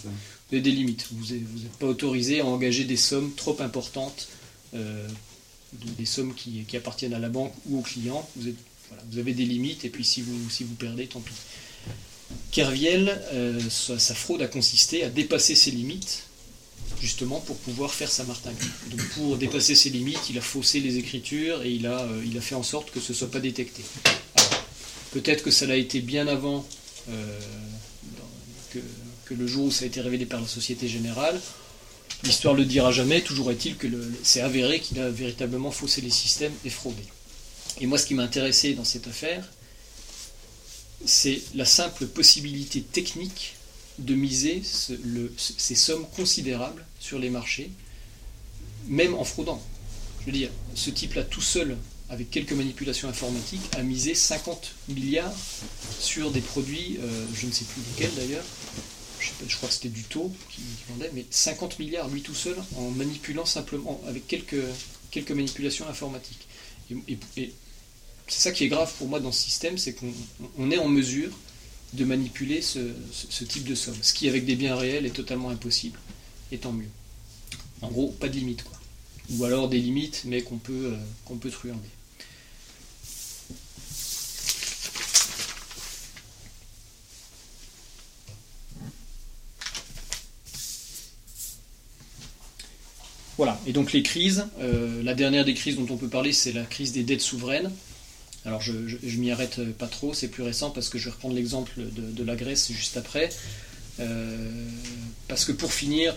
[0.49, 1.07] Vous avez des limites.
[1.11, 4.27] Vous n'êtes pas autorisé à engager des sommes trop importantes,
[4.75, 5.07] euh,
[5.97, 8.27] des sommes qui, appartiennent à la banque ou au client.
[8.35, 8.51] Vous,
[9.11, 11.33] vous avez des limites et puis si vous, si vous perdez, tant pis.
[12.51, 16.23] Kerviel, euh, sa, fraude a consisté à dépasser ses limites,
[17.01, 18.57] justement pour pouvoir faire sa martingale.
[18.89, 22.55] Donc pour dépasser ses limites, il a faussé les écritures et il a, euh, fait
[22.55, 23.83] en sorte que ce ne soit pas détecté.
[25.11, 26.65] Peut-être que ça l'a été bien avant
[27.09, 27.39] euh,
[28.73, 31.39] que, le jour où ça a été révélé par la Société Générale.
[32.23, 33.87] L'histoire ne le dira jamais, toujours est-il que
[34.21, 37.01] c'est avéré qu'il a véritablement faussé les systèmes et fraudé.
[37.81, 39.49] Et moi, ce qui m'a intéressé dans cette affaire,
[41.05, 43.55] c'est la simple possibilité technique
[43.99, 47.71] de miser ces sommes considérables sur les marchés,
[48.87, 49.61] même en fraudant.
[50.21, 51.77] Je veux dire, ce type-là tout seul,
[52.09, 55.33] avec quelques manipulations informatiques, a misé 50 milliards
[55.99, 58.45] sur des produits, euh, je ne sais plus lesquels d'ailleurs,
[59.19, 62.89] je, crois que c'était du taux qui, vendait, mais 50 milliards lui tout seul en
[62.89, 64.63] manipulant simplement, avec quelques,
[65.11, 66.47] quelques manipulations informatiques.
[67.37, 67.53] et
[68.27, 71.31] c'est ça qui est grave pour moi dans ce système, c'est qu'on est en mesure
[71.93, 72.79] de manipuler ce,
[73.43, 73.95] type de somme.
[74.01, 75.99] Ce qui, avec des biens réels, est totalement impossible,
[76.51, 76.89] et tant mieux.
[77.81, 78.79] En gros, pas de limite, quoi.
[79.31, 81.79] Ou alors des limites, mais qu'on peut, euh, truander.
[93.37, 96.51] Voilà, et donc les crises, euh, la dernière des crises dont on peut parler, c'est
[96.51, 97.71] la crise des dettes souveraines.
[98.45, 101.35] Alors je, je, m'y arrête pas trop, c'est plus récent parce que je vais reprendre
[101.35, 103.29] l'exemple de, la Grèce juste après.
[103.99, 104.67] Euh,
[105.27, 106.15] parce que pour finir,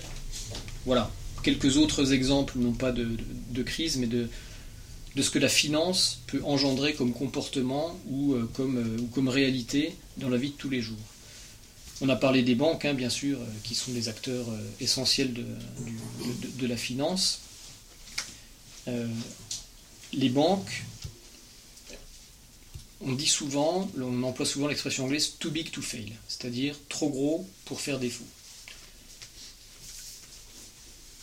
[0.87, 1.11] voilà,
[1.43, 4.29] quelques autres exemples, non pas de, crise, mais de,
[5.21, 9.95] ce que la finance peut engendrer comme comportement ou, euh, comme, euh, ou comme réalité
[10.17, 10.99] dans la vie de tous les jours.
[12.01, 14.47] On a parlé des banques, hein, bien sûr, qui sont des acteurs
[14.81, 17.41] essentiels de la finance.
[20.13, 20.85] les banques
[23.01, 27.47] on dit souvent, on emploie souvent l'expression anglaise too big to fail, c'est-à-dire trop gros
[27.65, 28.25] pour faire défaut.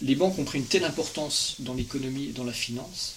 [0.01, 3.13] Les banques ont pris une telle importance dans l'économie et dans la finance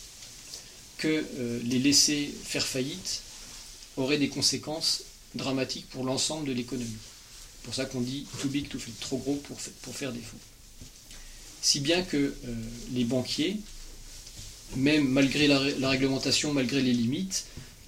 [0.98, 3.22] que euh, les laisser faire faillite
[3.96, 5.02] aurait des conséquences
[5.34, 6.88] dramatiques pour l'ensemble de l'économie.
[6.88, 10.38] C'est pour ça qu'on dit too big to fail, trop gros pour, faire défaut.
[11.60, 12.54] Si bien que euh,
[12.92, 13.56] les banquiers,
[14.76, 17.44] même malgré la réglementation, malgré les limites,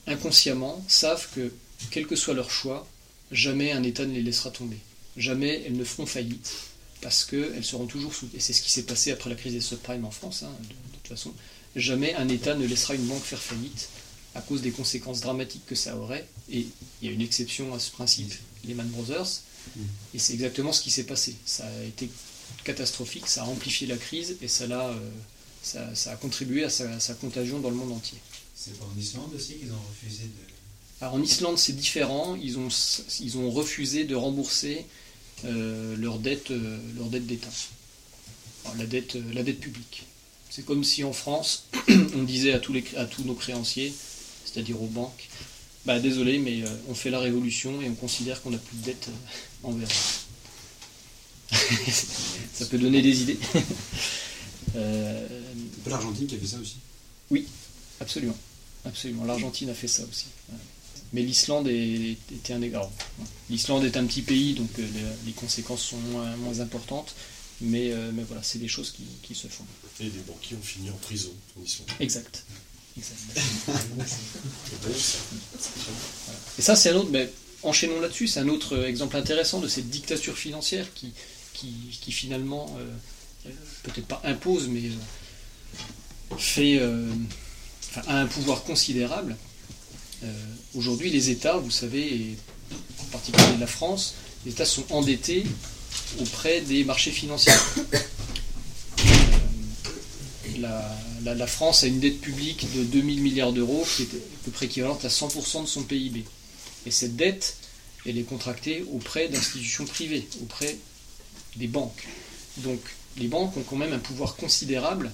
[0.08, 1.52] inconsciemment, savent que,
[1.90, 2.86] quel que soit leur choix,
[3.30, 4.78] jamais un État ne les laissera tomber.
[5.16, 6.52] Jamais elles ne feront faillite,
[7.00, 8.28] parce qu'elles seront toujours sous...
[8.34, 10.74] Et c'est ce qui s'est passé après la crise des subprimes en France, hein, de,
[10.98, 11.32] toute façon.
[11.76, 13.88] Jamais un État ne laissera une banque faire faillite
[14.34, 16.26] à cause des conséquences dramatiques que ça aurait.
[16.50, 16.66] Et
[17.02, 18.32] il y a une exception à ce principe,
[18.66, 19.42] Lehman Brothers,
[19.76, 19.80] mm.
[20.14, 21.36] et c'est exactement ce qui s'est passé.
[21.44, 22.10] Ça a été
[22.64, 25.10] catastrophique, ça a amplifié la crise et ça, a, euh,
[25.62, 28.18] ça, a contribué à sa contagion dans le monde entier.
[28.58, 31.00] C'est en Islande aussi qu'ils ont refusé de.
[31.00, 32.34] Alors en Islande, c'est différent.
[32.34, 32.68] Ils ont,
[33.20, 34.84] ils ont refusé de rembourser
[35.44, 37.46] euh, leur dette, euh, leur dette d'État,
[38.76, 40.06] la dette, euh, la dette publique.
[40.50, 43.94] C'est comme si en France, on disait à tous, les, à tous nos créanciers,
[44.44, 45.28] c'est-à-dire aux banques,
[45.86, 49.08] bah désolé, mais on fait la révolution et on considère qu'on n'a plus de dette
[49.62, 49.88] envers
[51.52, 51.92] eux.
[52.54, 53.38] ça peut donner des idées.
[54.74, 56.76] C'est l'Argentine qui a fait ça aussi?
[57.30, 57.46] Oui,
[58.00, 58.36] absolument.
[58.88, 59.24] Absolument.
[59.24, 60.26] L'Argentine a fait ça aussi.
[61.12, 62.90] Mais l'Islande était un égard.
[63.48, 64.86] L'Islande est un petit pays, donc euh,
[65.24, 67.14] les, conséquences sont moins, importantes.
[67.60, 69.64] Mais, euh, mais voilà, c'est des choses qui, se font.
[70.00, 71.88] Et des banquiers ont fini en prison en Islande.
[72.00, 72.44] Exact.
[76.58, 77.10] Et ça, c'est un autre.
[77.10, 77.30] Mais
[77.62, 78.28] enchaînons là-dessus.
[78.28, 81.12] C'est un autre exemple intéressant de cette dictature financière qui,
[81.54, 83.50] qui, finalement, euh,
[83.82, 84.90] peut-être pas impose, mais
[86.36, 86.80] fait
[87.96, 89.36] a un pouvoir considérable.
[90.24, 90.32] Euh,
[90.74, 92.36] aujourd'hui, les États, vous savez,
[93.00, 94.14] en particulier la France,
[94.44, 95.44] les États sont endettés
[96.20, 97.52] auprès des marchés financiers.
[100.64, 104.50] Euh, la, France a une dette publique de 2000 milliards d'euros, qui est à peu
[104.50, 106.24] près équivalente à 100% de son PIB.
[106.86, 107.56] Et cette dette,
[108.06, 110.76] elle est contractée auprès d'institutions privées, auprès
[111.56, 112.06] des banques.
[112.58, 112.80] Donc
[113.18, 115.10] les banques ont quand même un pouvoir considérable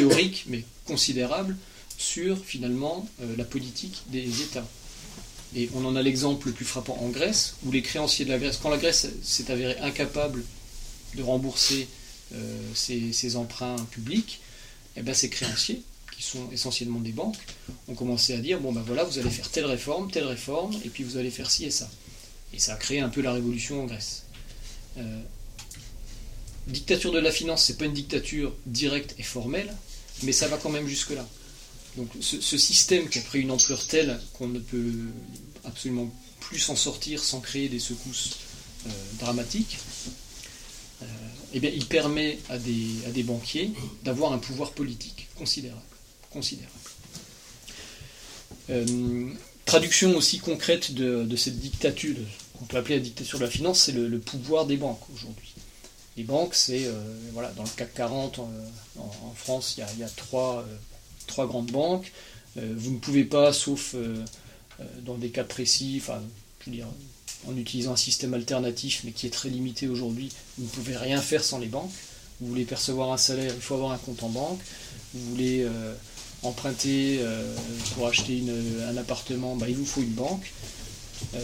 [0.00, 1.56] théorique, mais considérable,
[1.98, 4.66] sur finalement euh, la politique des États.
[5.54, 8.38] Et on en a l'exemple le plus frappant en Grèce, où les créanciers de la
[8.38, 10.44] Grèce, quand la Grèce s'est avérée incapable
[11.14, 11.88] de rembourser
[12.74, 14.40] ses, emprunts publics,
[14.96, 15.82] eh ben, ces créanciers,
[16.16, 17.38] qui sont essentiellement des banques,
[17.88, 20.88] ont commencé à dire bon ben voilà, vous allez faire telle réforme, telle réforme, et
[20.88, 21.90] puis vous allez faire ci et ça.
[22.54, 24.24] Et ça a créé un peu la révolution en Grèce.
[24.96, 25.20] Euh,
[26.66, 29.72] dictature de la finance, c'est pas une dictature directe et formelle,
[30.22, 31.26] mais ça va quand même jusque-là.
[31.96, 34.92] Donc ce, système qui a pris une ampleur telle qu'on ne peut
[35.64, 38.36] absolument plus s'en sortir sans créer des secousses
[38.86, 39.78] euh, dramatiques,
[41.02, 41.06] euh,
[41.54, 43.72] eh bien, il permet à des, à des banquiers
[44.04, 45.80] d'avoir un pouvoir politique considérable.
[46.30, 46.72] considérable.
[49.64, 52.16] traduction aussi concrète de, cette dictature,
[52.58, 55.55] qu'on peut appeler la dictature de la finance, c'est le, pouvoir des banques aujourd'hui.
[56.16, 56.92] Les banques, c'est, euh,
[57.32, 58.48] voilà, dans le CAC 40, en,
[59.34, 60.76] France, il y a, trois, euh,
[61.26, 62.10] trois, grandes banques.
[62.56, 63.94] Euh, vous ne pouvez pas, sauf
[65.02, 66.20] dans des cas précis, enfin,
[66.60, 66.86] je veux dire,
[67.46, 71.20] en utilisant un système alternatif, mais qui est très limité aujourd'hui, vous ne pouvez rien
[71.20, 71.92] faire sans les banques.
[72.40, 74.60] Vous voulez percevoir un salaire, il faut avoir un compte en banque.
[75.14, 75.66] Vous voulez
[76.42, 77.20] emprunter
[77.94, 78.42] pour acheter
[78.88, 80.52] un appartement, bah, il vous faut une banque.
[81.34, 81.38] Euh,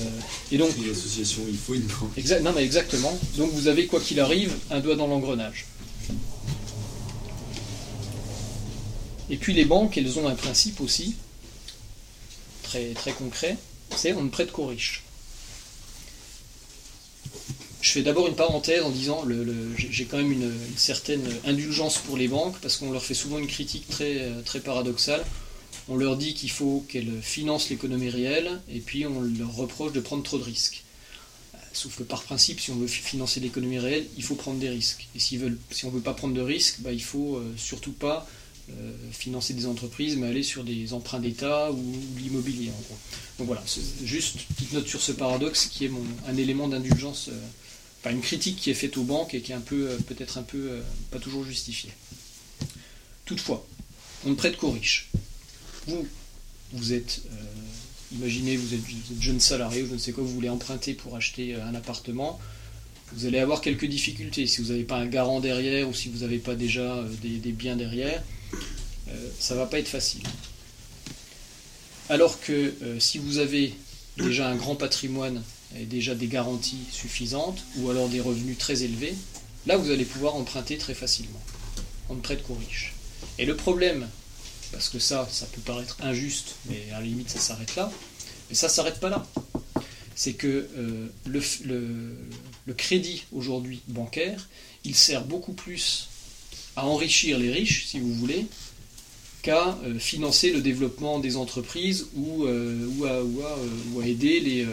[0.51, 2.43] et donc, l'association, il faut une banque.
[2.43, 3.19] non, mais exactement.
[3.37, 5.67] Donc vous avez, quoi qu'il arrive, un doigt dans l'engrenage.
[9.31, 11.15] Et puis les banques, elles ont un principe aussi,
[12.63, 13.57] très, très concret,
[13.97, 15.05] c'est on ne prête qu'aux riches.
[17.81, 21.99] Je fais d'abord une parenthèse en disant le, j'ai quand même une, une, certaine indulgence
[21.99, 25.25] pour les banques parce qu'on leur fait souvent une critique très, très paradoxale
[25.93, 30.01] on leur dit qu'il faut qu'elles financent l'économie réelle, et puis on leur reproche de
[30.01, 30.85] prendre trop de risques.
[31.55, 34.71] Euh, sauf que par principe, si on veut financer l'économie réelle, il faut prendre des
[34.71, 35.07] risques.
[35.15, 38.27] Et si on ne veut pas prendre de risques, bah, il faut euh, surtout pas
[38.71, 42.99] euh, financer des entreprises, mais aller sur des emprunts d'État ou, l'immobilier en gros.
[43.39, 43.63] Donc voilà,
[44.03, 45.91] juste petite note sur ce paradoxe qui est
[46.27, 47.29] un élément d'indulgence,
[48.03, 50.43] pas une critique qui est faite aux banques et qui est un peu, peut-être un
[50.43, 50.81] peu,
[51.11, 51.91] pas toujours justifiée.
[53.27, 53.67] Toutefois,
[54.25, 55.11] on ne prête qu'aux riches
[55.87, 56.07] vous,
[56.73, 58.81] vous êtes, euh, imaginez, vous êtes,
[59.21, 62.39] jeune salarié ou je ne sais quoi, vous voulez emprunter pour acheter euh, un appartement,
[63.15, 64.47] vous allez avoir quelques difficultés.
[64.47, 67.53] Si vous n'avez pas un garant derrière ou si vous n'avez pas déjà euh, des,
[67.53, 68.23] biens derrière,
[69.39, 70.23] ça ne va pas être facile.
[72.09, 73.75] Alors que si vous avez
[74.17, 75.43] déjà un grand patrimoine
[75.79, 79.15] et déjà des garanties suffisantes ou alors des revenus très élevés,
[79.67, 81.43] là vous allez pouvoir emprunter très facilement.
[82.09, 82.95] On ne prête qu'aux riches.
[83.39, 84.09] Et le problème
[84.73, 87.93] parce que ça, ça peut paraître injuste, mais à la limite ça s'arrête là.
[88.49, 89.25] Mais ça s'arrête pas là.
[90.15, 94.49] C'est que euh, le, crédit aujourd'hui bancaire,
[94.85, 96.09] il sert beaucoup plus
[96.77, 98.47] à enrichir les riches, si vous voulez,
[99.43, 102.89] qu'à euh, financer le développement des entreprises ou, euh,
[104.01, 104.67] à, aider les,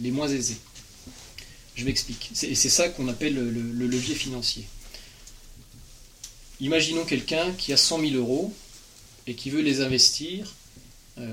[0.00, 0.58] les, moins aisés.
[1.74, 2.30] Je m'explique.
[2.42, 4.64] Et c'est ça qu'on appelle le, levier financier.
[6.60, 8.52] Imaginons quelqu'un qui a 100 000 euros
[9.28, 10.54] et qui veut les investir,
[11.18, 11.32] euh,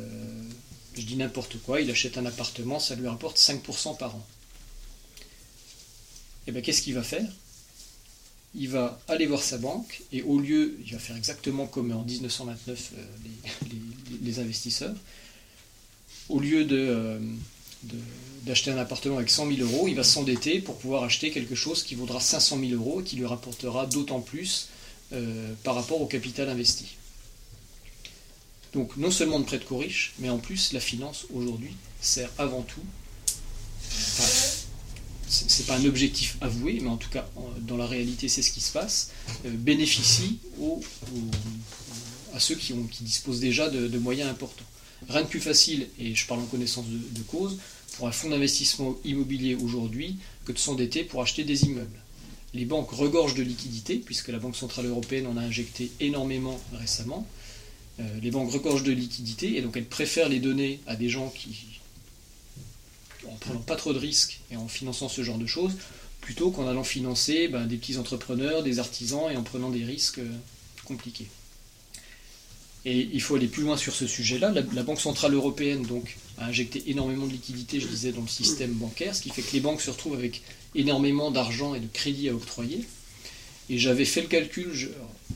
[0.96, 4.28] je dis n'importe quoi, il achète un appartement, ça lui rapporte 5% par an.
[5.22, 5.24] Et
[6.50, 7.28] eh bien qu'est-ce qu'il va faire?
[8.54, 12.04] Il va aller voir sa banque et au lieu, il va faire exactement comme en
[12.04, 13.06] 1929 euh,
[14.22, 14.96] les, investisseurs,
[16.28, 17.18] au lieu euh,
[17.84, 17.98] de,
[18.44, 21.82] d'acheter un appartement avec 100 000 euros, il va s'endetter pour pouvoir acheter quelque chose
[21.82, 24.68] qui vaudra 500 000 euros et qui lui rapportera d'autant plus
[25.64, 26.98] par rapport au capital investi.
[28.76, 32.62] Donc non seulement de prête qu'aux riches, mais en plus la finance aujourd'hui sert avant
[32.62, 32.84] tout,
[35.28, 37.26] c'est pas un objectif avoué, mais en tout cas
[37.62, 39.12] dans la réalité c'est ce qui se passe,
[39.46, 40.40] euh, bénéficie
[42.34, 44.66] à ceux qui, disposent déjà de, moyens importants.
[45.08, 47.58] Rien de plus facile, et je parle en connaissance de, cause,
[47.94, 52.00] pour un fonds d'investissement immobilier aujourd'hui que de s'endetter pour acheter des immeubles.
[52.54, 57.26] Les banques regorgent de liquidités, puisque la Banque Centrale Européenne en a injecté énormément récemment,
[58.22, 61.56] les banques regorgent de liquidités et donc elles préfèrent les donner à des gens qui,
[63.28, 65.74] en prenant pas trop de risques et en finançant ce genre de choses,
[66.22, 70.20] plutôt qu'en allant financer ben, des petits entrepreneurs, des artisans et en prenant des risques
[70.20, 70.32] euh,
[70.84, 71.28] compliqués.
[72.84, 74.52] Et il faut aller plus loin sur ce sujet-là.
[74.52, 75.86] La, Banque Centrale Européenne
[76.38, 79.54] a injecté énormément de liquidités, je disais, dans le système bancaire, ce qui fait que
[79.54, 80.44] les banques se retrouvent avec
[80.76, 82.86] énormément d'argent et de crédits à octroyer.
[83.72, 84.72] Et j'avais fait le calcul,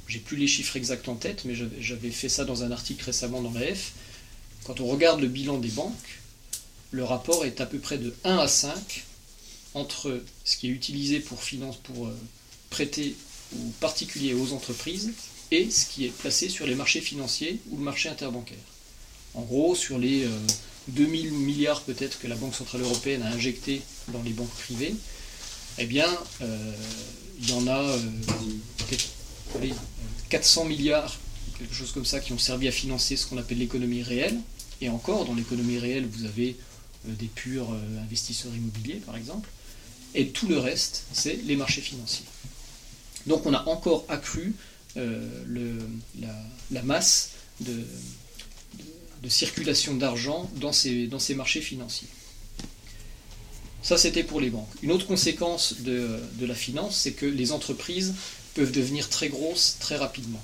[0.08, 3.42] j'ai plus les chiffres exacts en tête, mais j'avais fait ça dans un article récemment
[3.42, 3.94] dans la F.
[4.64, 6.20] Quand on regarde le bilan des banques,
[6.92, 9.06] le rapport est à peu près de 1 à 5
[9.76, 12.18] entre ce qui est utilisé pour finance, pour euh,
[12.70, 13.16] prêter
[13.56, 15.12] aux particuliers et aux entreprises,
[15.52, 18.58] et ce qui est placé sur les marchés financiers ou le marché interbancaire.
[19.34, 20.28] En gros, sur les
[20.90, 24.96] 2000 milliards peut-être que la Banque Centrale Européenne a injecté dans les banques privées,
[25.78, 26.08] eh bien,
[26.42, 26.74] euh,
[27.40, 27.98] il y en a
[30.30, 31.18] 400 milliards,
[31.58, 34.40] quelque chose comme ça, qui ont servi à financer ce qu'on appelle l'économie réelle.
[34.82, 36.56] Et encore, dans l'économie réelle, vous avez
[37.06, 37.70] des purs
[38.02, 39.50] investisseurs immobiliers, par exemple.
[40.16, 42.26] Et tout le reste, c'est les marchés financiers.
[43.28, 44.56] Donc on a encore accru
[44.96, 45.78] le,
[46.72, 47.84] la, masse de,
[49.28, 52.08] circulation d'argent dans ces marchés financiers.
[53.82, 54.70] Ça, c'était pour les banques.
[54.82, 58.14] Une autre conséquence de, la finance, c'est que les entreprises
[58.60, 60.44] peuvent devenir très grosses très rapidement.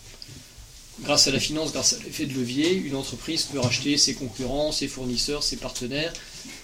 [1.02, 4.72] Grâce à la finance, grâce à l'effet de levier, une entreprise peut racheter ses concurrents,
[4.72, 6.14] ses fournisseurs, ses partenaires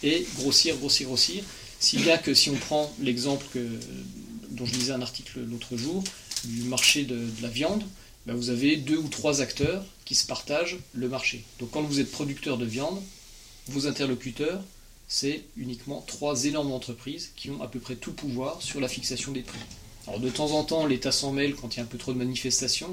[0.02, 1.44] et grossir, grossir, grossir.
[1.82, 3.46] Si bien que si on prend l'exemple
[4.52, 6.02] dont je lisais un article l'autre jour
[6.46, 7.84] du marché de la viande,
[8.26, 11.44] ben, vous avez deux ou trois acteurs qui se partagent le marché.
[11.60, 13.02] Donc quand vous êtes producteur de viande,
[13.68, 14.64] vos interlocuteurs,
[15.10, 19.34] c'est uniquement trois énormes entreprises qui ont à peu près tout pouvoir sur la fixation
[19.34, 19.60] des prix.
[20.08, 22.14] Alors de temps en temps, l'État s'en mêle quand il y a un peu trop
[22.14, 22.92] de manifestations,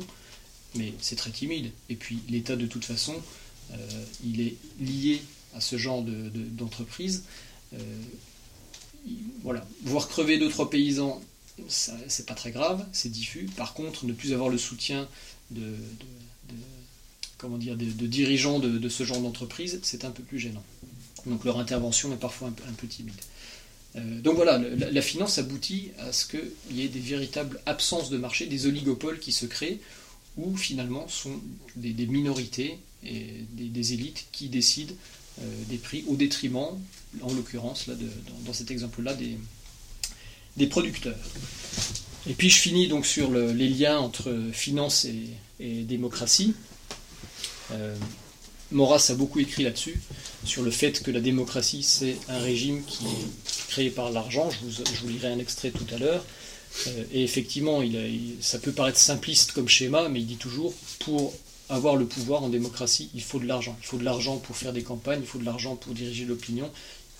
[0.75, 1.71] mais c'est très timide.
[1.89, 3.15] Et puis l'État, de toute façon,
[3.73, 5.23] euh, il est lié
[5.55, 7.25] à ce genre d'entreprise.
[7.73, 11.21] De, euh, voilà, voir crever deux trois paysans
[11.69, 13.49] c'est pas très grave, c'est diffus.
[13.57, 15.09] Par contre, ne plus avoir le soutien
[15.51, 15.75] de,
[17.37, 20.63] comment dire, de, dirigeants de, ce genre d'entreprise, c'est un peu plus gênant.
[21.27, 23.15] Donc leur intervention est parfois un peu, timide.
[23.97, 28.19] Euh, donc voilà, la, finance aboutit à ce qu'il y ait des véritables absences de
[28.19, 29.81] marché, des oligopoles qui se créent,
[30.37, 31.41] où finalement sont
[31.77, 34.95] des, minorités et des, élites qui décident
[35.41, 36.79] euh, des prix au détriment,
[37.23, 37.89] en l'occurrence,
[38.45, 39.39] dans, cet exemple-là, des,
[40.57, 41.17] des producteurs.
[42.29, 46.55] Et puis je finis donc sur les liens entre finance et, démocratie.
[47.73, 47.97] Euh,
[48.71, 49.99] Maurras a beaucoup écrit là-dessus,
[50.45, 54.51] sur le fait que la démocratie, c'est un régime qui est créé par l'argent.
[54.51, 56.25] Je vous, lirai un extrait tout à l'heure.
[56.87, 57.83] Euh, et effectivement,
[58.41, 61.33] ça peut paraître simpliste comme schéma, mais il dit toujours, pour
[61.71, 63.77] avoir le pouvoir en démocratie, il faut de l'argent.
[63.81, 66.71] Il faut de l'argent pour faire des campagnes, il faut de l'argent pour diriger l'opinion,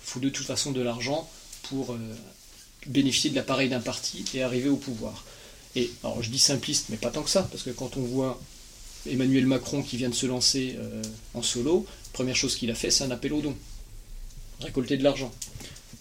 [0.03, 1.29] il faut de toute façon de l'argent
[1.63, 1.97] pour euh,
[2.85, 5.23] bénéficier de l'appareil d'un parti et arriver au pouvoir.
[5.75, 8.39] Et alors je dis simpliste, mais pas tant que ça, parce que quand on voit
[9.07, 11.01] Emmanuel Macron qui vient de se lancer euh,
[11.33, 13.55] en solo, première chose qu'il a fait, c'est un appel aux dons,
[14.61, 15.31] récolter de l'argent.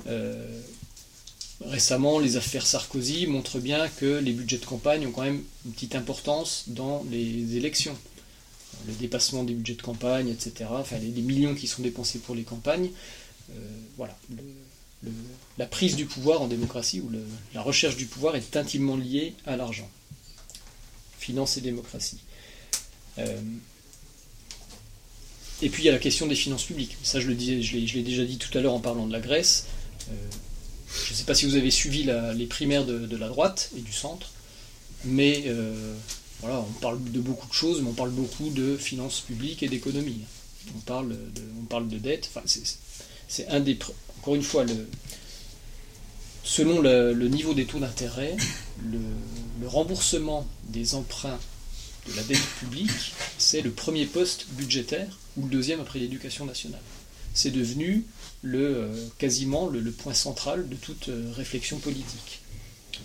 [0.06, 0.60] Euh,
[1.64, 5.72] récemment, les affaires Sarkozy montrent bien que les budgets de campagne ont quand même une
[5.72, 7.96] petite importance dans les élections.
[8.86, 10.70] Le dépassement des budgets de campagne, etc.
[10.70, 12.90] Enfin, les, millions qui sont dépensés pour les campagnes.
[13.50, 13.54] Euh,
[13.96, 14.16] voilà
[15.58, 17.10] la prise du pouvoir en démocratie, ou
[17.54, 19.88] la recherche du pouvoir est intimement liée à l'argent.
[21.18, 22.18] Finance et démocratie.
[23.18, 23.40] Euh,
[25.62, 26.96] et puis il y a la question des finances publiques.
[27.02, 29.66] Ça, je l'ai déjà dit tout à l'heure en parlant de la Grèce.
[30.10, 30.14] Euh,
[31.06, 33.92] je ne sais pas si vous avez suivi les primaires de, la droite et du
[33.92, 34.30] centre,
[35.04, 35.94] mais euh,
[36.40, 39.68] voilà, on parle de beaucoup de choses, mais on parle beaucoup de finances publiques et
[39.68, 40.20] d'économie.
[40.76, 41.42] On parle de,
[41.72, 42.30] on dette.
[43.28, 43.78] C'est un des
[44.20, 44.64] encore une fois,
[46.42, 48.36] selon le, niveau des taux d'intérêt,
[48.90, 48.98] le,
[49.66, 51.38] remboursement des emprunts
[52.16, 56.80] la dette publique, c'est le premier poste budgétaire ou le deuxième après l'éducation nationale.
[57.34, 58.04] C'est devenu
[58.42, 62.40] le, euh, quasiment le, point central de toute euh, réflexion politique.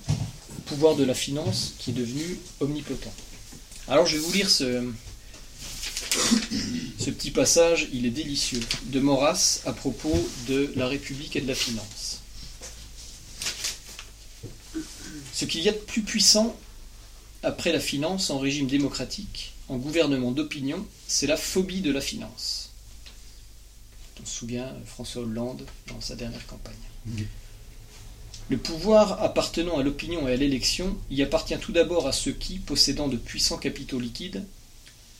[0.09, 3.13] Le pouvoir de la finance qui est devenu omnipotent.
[3.87, 4.89] Alors je vais vous lire ce,
[6.99, 11.47] ce petit passage, il est délicieux, de Maurras à propos de la République et de
[11.47, 12.21] la finance.
[15.33, 16.55] Ce qu'il y a de plus puissant
[17.43, 22.71] après la finance en régime démocratique, en gouvernement d'opinion, c'est la phobie de la finance.
[24.21, 26.73] On se souvient François Hollande dans sa dernière campagne.
[28.49, 32.59] Le pouvoir appartenant à l'opinion et à l'élection y appartient tout d'abord à ceux qui,
[32.59, 34.45] possédant de puissants capitaux liquides,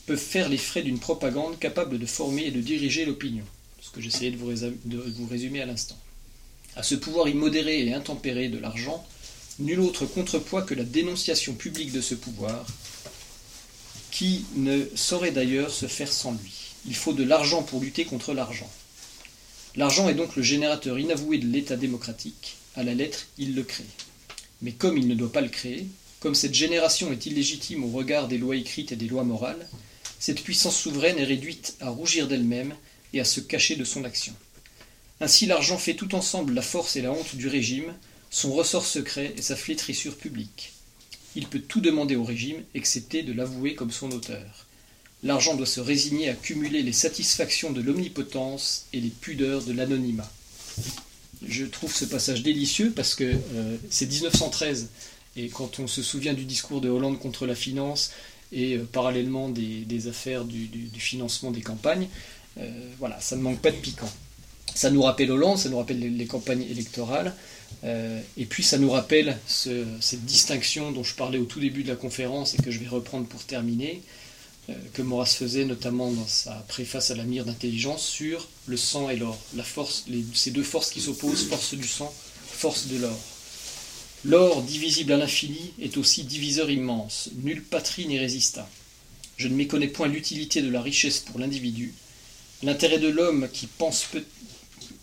[0.06, 3.44] peuvent faire les frais d'une propagande capable de former et de diriger l'opinion,
[3.80, 5.96] ce que j'essayais de vous, résumer à l'instant.
[6.76, 9.06] À ce pouvoir immodéré et intempéré de l'argent,
[9.58, 12.66] nul autre contrepoids que la dénonciation publique de ce pouvoir,
[14.10, 16.52] qui ne saurait d'ailleurs se faire sans lui.
[16.86, 18.70] Il faut de l'argent pour lutter contre l'argent.
[19.76, 23.84] L'argent est donc le générateur inavoué de l'État démocratique, à la lettre il le crée.
[24.62, 25.86] Mais comme il ne doit pas le créer,
[26.20, 29.68] comme cette génération est illégitime au regard des lois écrites et des lois morales,
[30.18, 32.74] cette puissance souveraine est réduite à rougir d'elle-même
[33.12, 34.32] et à se cacher de son action.
[35.20, 37.92] Ainsi l'argent fait tout ensemble la force et la honte du régime,
[38.34, 40.72] son ressort secret et sa flétrissure publique.
[41.36, 44.66] Il peut tout demander au régime, excepté de l'avouer comme son auteur.
[45.22, 50.28] L'argent doit se résigner à cumuler les satisfactions de l'omnipotence et les pudeurs de l'anonymat.
[51.46, 54.88] Je trouve ce passage délicieux parce que euh, c'est 1913
[55.36, 58.10] et quand on se souvient du discours de Hollande contre la finance
[58.50, 60.68] et euh, parallèlement des, affaires du,
[60.98, 62.08] financement des campagnes,
[62.58, 64.10] euh, voilà, ça ne manque pas de piquant.
[64.74, 67.32] Ça nous rappelle Hollande, ça nous rappelle les, campagnes électorales,
[67.82, 71.96] et puis ça nous rappelle cette distinction dont je parlais au tout début de la
[71.96, 74.02] conférence et que je vais reprendre pour terminer,
[74.70, 79.10] euh, que Maurras faisait notamment dans sa préface à la mire d'intelligence sur le sang
[79.10, 82.14] et l'or, la force, ces deux forces qui s'opposent, force du sang,
[82.46, 83.18] force de l'or.
[84.24, 88.66] L'or, divisible à l'infini, est aussi diviseur immense, nulle patrie n'y résista.
[89.36, 91.92] Je ne méconnais point l'utilité de la richesse pour l'individu.
[92.62, 94.24] L'intérêt de l'homme qui pense peut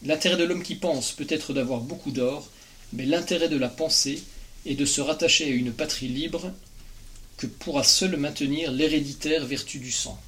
[0.03, 2.49] L'intérêt de l'homme qui pense peut être d'avoir beaucoup d'or,
[2.93, 4.23] mais l'intérêt de la pensée
[4.65, 6.51] est de se rattacher à une patrie libre
[7.37, 10.21] que pourra seul maintenir l'héréditaire vertu du sang.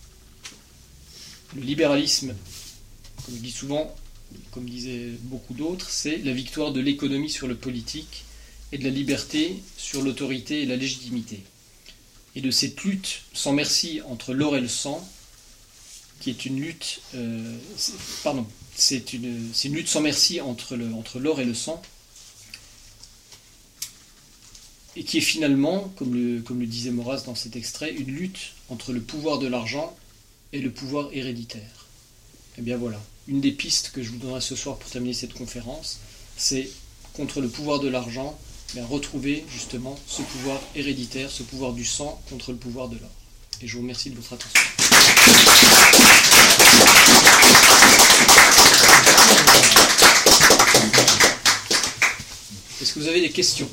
[1.56, 2.34] Le libéralisme,
[3.26, 3.94] comme je dis souvent,
[4.52, 8.24] comme disaient beaucoup d'autres, c'est la victoire de l'économie sur le politique
[8.72, 11.44] et de la liberté sur l'autorité et la légitimité.
[12.36, 15.08] Et de cette lutte sans merci entre l'or et le sang,
[16.20, 17.58] qui est une lutte, euh,
[18.24, 20.76] pardon, c'est une, lutte sans merci entre
[21.20, 21.82] l'or et le sang,
[24.96, 28.54] et qui est finalement, comme le, comme le disait Maurras dans cet extrait, une lutte
[28.70, 29.96] entre le pouvoir de l'argent
[30.52, 31.88] et le pouvoir héréditaire.
[32.56, 35.14] Et eh bien voilà, une des pistes que je vous donnerai ce soir pour terminer
[35.14, 36.00] cette conférence,
[36.38, 36.70] c'est
[37.14, 38.38] contre le pouvoir de l'argent,
[38.74, 43.10] bien retrouver justement ce pouvoir héréditaire, ce pouvoir du sang contre le pouvoir de l'or.
[43.62, 44.62] Et je vous remercie de votre attention.
[52.82, 53.70] Est-ce que vous avez des questions?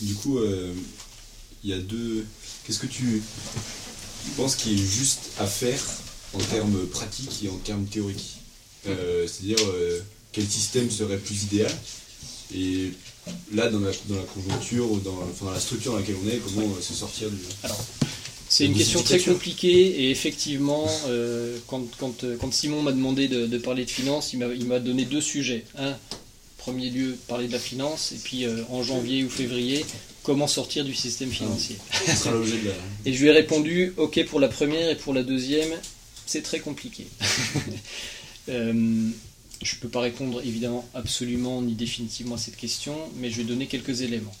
[0.00, 0.72] Du coup, euh,
[1.64, 2.24] il y a deux.
[2.64, 3.22] Qu'est-ce que tu
[4.36, 5.80] penses qui est juste à faire
[6.34, 8.38] en termes pratiques et en termes théoriques
[8.88, 10.00] euh, C'est-à-dire, euh,
[10.32, 11.72] quel système serait plus idéal
[12.54, 12.90] Et
[13.54, 16.68] là, dans la, dans la conjoncture, ou dans, la structure dans laquelle on est, comment
[16.80, 17.38] se sortir du.
[18.48, 20.86] c'est une question très compliquée et effectivement,
[21.68, 25.64] quand, quand, Simon m'a demandé de, de, parler de finance, il m'a donné deux sujets.
[25.78, 25.96] Un,
[26.66, 29.86] premier lieu parler de la finance, et puis euh, en janvier ou février,
[30.24, 31.76] comment sortir du système financier.
[33.06, 35.72] et je lui ai répondu, ok pour la première, et pour la deuxième,
[36.26, 37.06] c'est très compliqué.
[38.48, 38.72] euh,
[39.62, 43.44] je ne peux pas répondre évidemment absolument ni définitivement à cette question, mais je vais
[43.44, 44.34] donner quelques éléments.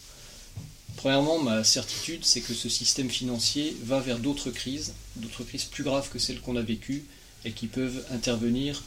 [0.96, 5.84] Premièrement, ma certitude, c'est que ce système financier va vers d'autres crises, d'autres crises plus
[5.84, 7.04] graves que celles qu'on a vécues
[7.44, 8.82] et qui peuvent intervenir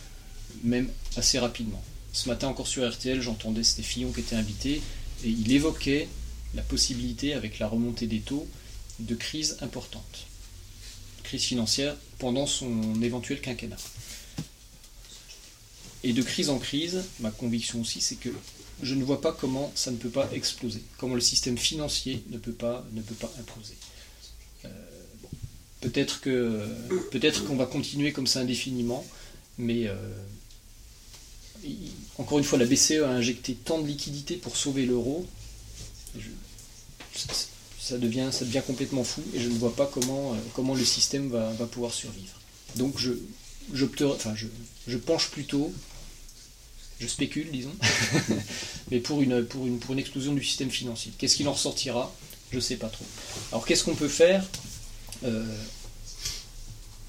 [0.61, 1.81] même assez rapidement.
[2.11, 4.81] Ce matin encore sur RTL, j'entendais c'était Fillon qui était invité,
[5.23, 6.07] et il évoquait
[6.55, 8.47] la possibilité, avec la remontée des taux,
[8.99, 10.25] de crise importante.
[11.23, 13.77] Crise financière pendant son éventuel quinquennat.
[16.03, 18.29] Et de crise en crise, ma conviction aussi, c'est que
[18.81, 22.37] je ne vois pas comment ça ne peut pas exploser, comment le système financier ne
[22.37, 23.75] peut pas, ne peut pas imploser.
[24.65, 24.69] Euh,
[25.81, 26.65] peut-être que
[27.11, 29.05] peut-être qu'on va continuer comme ça indéfiniment,
[29.57, 29.95] mais euh,
[32.19, 35.25] encore une fois, la BCE a injecté tant de liquidités pour sauver l'euro.
[37.79, 38.29] Ça devient,
[38.67, 42.39] complètement fou et je ne vois pas comment, euh, le système va, pouvoir survivre.
[42.75, 43.13] Donc je,
[44.97, 45.73] penche plutôt,
[46.99, 47.73] je spécule disons,
[48.91, 51.11] mais pour une explosion du système financier.
[51.17, 52.13] Qu'est-ce qu'il en ressortira?
[52.51, 53.05] Je ne sais pas trop.
[53.51, 54.45] Alors qu'est-ce qu'on peut faire?
[55.23, 55.43] Euh,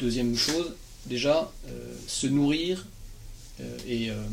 [0.01, 0.73] Deuxième chose,
[1.05, 2.87] déjà, euh, se nourrir
[3.61, 4.27] euh, euh,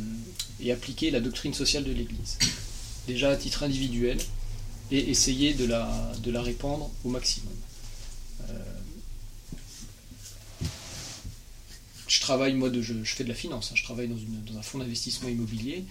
[0.60, 2.38] et, appliquer la doctrine sociale de l'Église,
[3.08, 4.18] déjà à titre individuel,
[4.92, 7.54] et essayer de la, de la répandre au maximum.
[8.50, 8.54] Euh,
[12.08, 13.76] je travaille, moi, de, je, fais de la finance, hein.
[13.76, 15.84] je travaille dans un fonds d'investissement immobilier.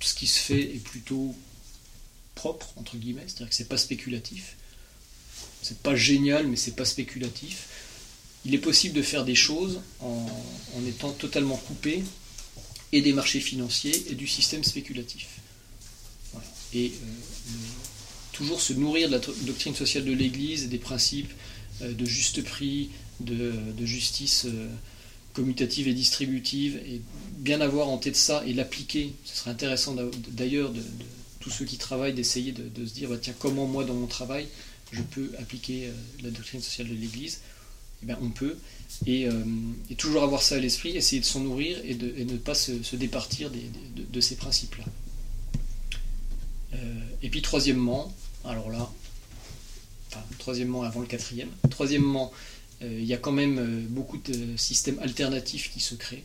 [0.00, 1.34] ce qui se fait est plutôt
[2.34, 4.56] propre, entre guillemets, c'est-à-dire que c'est pas spéculatif.
[5.62, 7.68] C'est pas génial, mais c'est pas spéculatif
[8.44, 10.26] il est possible de faire des choses en,
[10.86, 12.02] étant totalement coupé
[12.92, 15.28] et des marchés financiers et du système spéculatif.
[16.72, 16.90] Et euh,
[18.32, 21.32] toujours se nourrir de la doctrine sociale de l'Église et des principes
[21.82, 23.52] euh, de juste prix, de,
[23.84, 24.68] justice euh,
[25.32, 27.00] commutative et distributive, et
[27.38, 29.14] bien avoir en tête ça et l'appliquer.
[29.24, 29.96] Ce serait intéressant
[30.28, 30.82] d'ailleurs de,
[31.40, 34.46] tous ceux qui travaillent d'essayer de, se dire bah, tiens, comment moi dans mon travail
[34.90, 35.90] je peux appliquer
[36.22, 37.40] la doctrine sociale de l'Église
[38.02, 38.56] eh ben, on peut.
[39.06, 39.44] Euh,
[39.90, 43.50] et, toujours avoir ça à l'esprit, essayer de s'en nourrir et, ne pas se, départir
[43.50, 44.84] de, ces principes-là.
[46.74, 48.90] Euh, et puis troisièmement, alors là,
[50.08, 52.32] enfin troisièmement avant le quatrième, troisièmement,
[52.82, 56.24] euh, il y a quand même beaucoup de systèmes alternatifs qui se créent.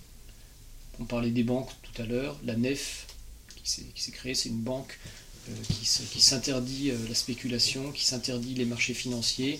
[0.99, 3.07] On parlait des banques tout à l'heure, la NEF
[3.63, 4.99] qui s'est- créée, c'est une banque
[5.67, 9.59] qui s'interdit la spéculation, qui s'interdit les marchés financiers,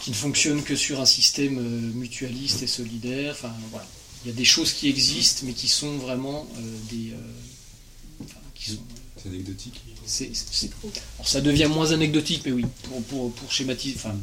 [0.00, 3.32] qui ne fonctionne que sur un système euh, mutualiste et solidaire.
[3.32, 3.86] Enfin voilà,
[4.24, 8.40] il y a des choses qui existent, mais qui sont vraiment euh, des, euh, enfin,
[8.54, 8.78] qui sont
[9.22, 9.80] C'est anecdotique.
[10.06, 10.70] c'est- c'est-
[11.16, 14.16] alors ça devient moins anecdotique, mais oui, pour, pour, pour schématiser, enfin,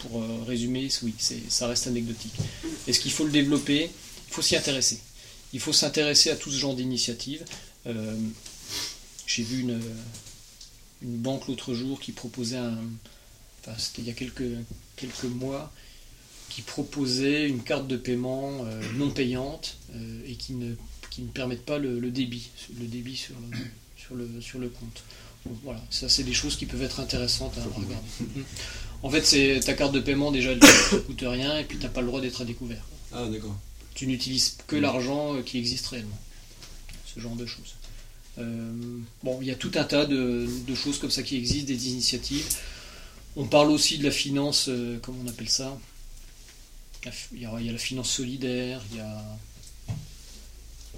[0.00, 2.34] pour euh, résumer, oui, c'est- ça reste anecdotique.
[2.86, 3.90] Est-ce qu'il faut le développer?
[4.28, 4.98] Il faut s'y intéresser.
[5.52, 7.44] Il faut s'intéresser à tout ce genre d'initiatives.
[7.86, 8.14] Euh,
[9.26, 9.80] J'ai vu une,
[11.02, 12.78] une banque l'autre jour qui proposait un.
[13.60, 14.42] Enfin, c'était il y a quelques,
[15.00, 15.72] quelques mois,
[16.48, 20.74] qui proposait une carte de paiement euh, non payante euh, et qui ne,
[21.10, 23.56] qui ne permettent pas le, le débit, le débit sur le,
[23.96, 25.02] sur le, sur le compte.
[25.46, 27.94] Donc, voilà, ça c'est des choses qui peuvent être intéressantes à regarder.
[28.20, 28.44] Mhm.
[29.02, 31.78] En fait, c'est ta carte de paiement déjà, elle ne te coûte rien et puis
[31.78, 32.84] tu n'as pas le droit d'être à découvert.
[33.12, 33.56] Ah, d'accord.
[33.94, 36.18] Tu n'utilises que l'argent euh, qui existe réellement.
[37.06, 37.74] Ce genre de choses.
[38.38, 38.72] Euh,
[39.22, 41.88] bon, il y a tout un tas de, de choses comme ça qui existent, des
[41.88, 42.46] initiatives.
[43.36, 45.78] On parle aussi de la finance, euh, comment on appelle ça?
[47.32, 49.24] Il y, a, il y a la finance solidaire, il y a.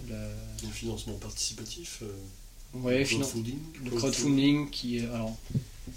[0.08, 0.16] la-
[0.62, 2.06] Le financement participatif, euh,
[2.74, 5.06] ouais, finan- crowdfunding, le crowdfunding qui est.
[5.10, 5.36] Alors,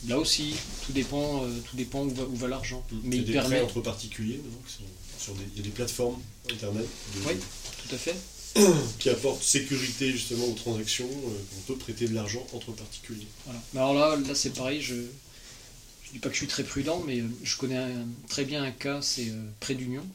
[0.07, 0.53] là aussi,
[0.85, 2.83] tout dépend, euh, tout dépend où va, où va l'argent.
[2.91, 2.97] Mm.
[3.03, 3.55] Mais il des permet.
[3.57, 4.83] prêts entre particuliers, sont
[5.17, 6.21] sur des, il y a des plateformes
[6.51, 7.33] internet de- Oui.
[7.87, 8.15] Tout à fait.
[8.99, 11.09] qui apportent sécurité justement aux transactions.
[11.09, 13.27] euh, on peut prêter de l'argent entre particuliers.
[13.45, 13.59] Voilà.
[13.73, 14.95] Mais alors là, là c'est pareil, je
[16.15, 18.71] dis pas que je suis très prudent, mais euh, je connais un- très bien un
[18.71, 20.05] cas, c'est euh, Prêt d'Union.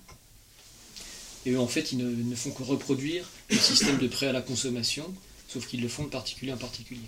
[1.46, 4.32] Et eux, en fait, ils ne, ne font que reproduire le système de prêt à
[4.32, 5.12] la consommation,
[5.48, 7.01] sauf qu'ils le font de particulier en particulier.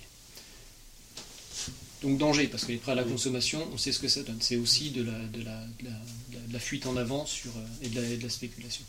[2.03, 4.39] Donc danger, parce que les prêts à la consommation, on sait ce que ça donne.
[4.41, 7.27] C'est aussi de la, de, la, de, la, de la- de la fuite en avant
[7.27, 8.85] sur, euh, et, de la, et spéculation.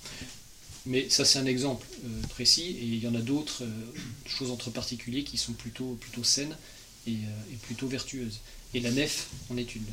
[0.86, 3.68] Mais ça, c'est un exemple euh, précis, et il y en a d'autres euh,
[4.26, 6.58] choses entre particuliers qui sont plutôt, plutôt saines
[7.06, 8.40] et, euh, et plutôt vertueuses.
[8.74, 9.84] Et la nef en est une.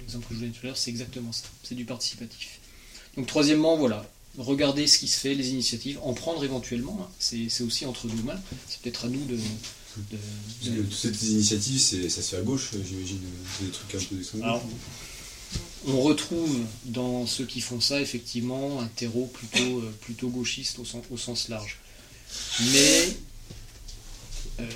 [0.00, 1.44] L'exemple que je vous donnais tout à l'heure, c'est exactement ça.
[1.62, 2.60] C'est du participatif.
[3.16, 6.98] Donc, troisièmement, voilà, regarder ce qui se fait, les initiatives, en prendre éventuellement.
[7.02, 7.08] hein.
[7.18, 8.40] C'est aussi entre nous mains.
[8.68, 9.36] C'est peut-être à nous de.
[10.64, 13.18] que toutes ces initiatives, ça se fait à gauche, euh, j'imagine.
[13.18, 14.42] euh, des trucs un peu d'extrême
[15.86, 20.84] on retrouve dans ceux qui font ça effectivement un terreau plutôt, euh, plutôt gauchiste au
[20.84, 21.78] sens, au sens large.
[22.60, 23.16] Mais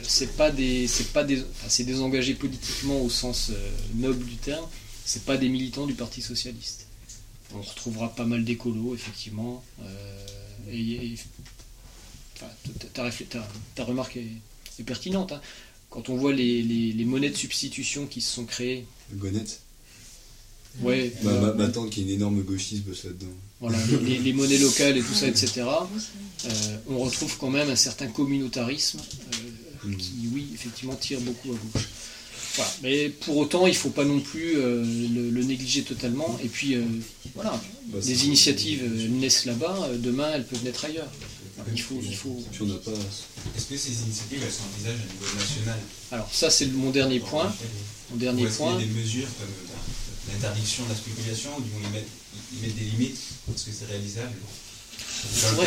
[0.07, 4.25] c'est pas des, c'est pas des, enfin, c'est des engagés politiquement au sens euh, noble
[4.25, 4.67] du terme.
[5.05, 6.87] C'est pas des militants du Parti socialiste.
[7.55, 9.63] On retrouvera pas mal d'écolos effectivement.
[9.83, 10.27] euh,
[10.73, 11.19] et, et-
[12.37, 12.47] enfin,
[12.95, 14.27] ta- ta, ta- ta remarque est,
[14.81, 15.33] est pertinente.
[15.33, 15.41] hein.
[15.91, 19.61] Quand on voit les, les- les monnaies de substitution qui se sont créées, Gonette.
[20.81, 23.33] ouais, Ma, euh, ma, ma tante qui est une énorme gauchiste bosse là-dedans.
[23.61, 25.63] voilà, les, les monnaies locales et tout ça, etc.,
[26.47, 29.37] euh, on retrouve quand même un certain communautarisme euh,
[29.89, 29.97] Mm.
[29.97, 31.89] qui, oui, effectivement, tire beaucoup à gauche.
[32.57, 32.71] Voilà.
[32.83, 36.39] Mais pour autant, il ne faut pas non plus euh, le, le négliger totalement.
[36.43, 36.85] Et puis, euh,
[37.35, 41.11] voilà, Bah, les initiatives euh, naissent là-bas, euh, demain, elles peuvent naître ailleurs.
[41.73, 42.43] Il faut, il faut...
[42.53, 42.91] Si on n'a pas.
[43.57, 45.79] Est-ce que ces initiatives, elles s'envisagent à niveau national?
[46.13, 47.53] Alors, ça, c'est mon dernier point.
[48.11, 48.77] Mon Ou dernier y point.
[48.77, 51.91] a des mesures comme l'interdiction de la spéculation où ils
[52.63, 53.19] mettre des limites
[53.55, 54.35] Est-ce que c'est réalisable?
[55.43, 55.67] Dans le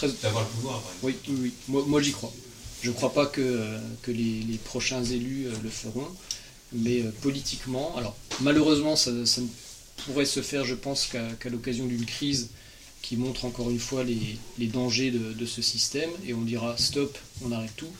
[0.00, 1.04] cadre d'avoir le pouvoir, par exemple.
[1.04, 1.52] Oui, oui, oui.
[1.68, 2.32] Moi, moi, j'y crois.
[2.82, 3.78] Je ne crois pas que,
[4.08, 6.08] les, prochains élus euh, le feront,
[6.72, 9.46] mais euh, politiquement, alors malheureusement, ça, ne
[10.04, 12.50] pourrait se faire, je pense, qu'à l'occasion d'une crise
[13.02, 17.52] qui montre encore une fois les, dangers de ce système, et on dira stop, on
[17.52, 17.90] arrête tout.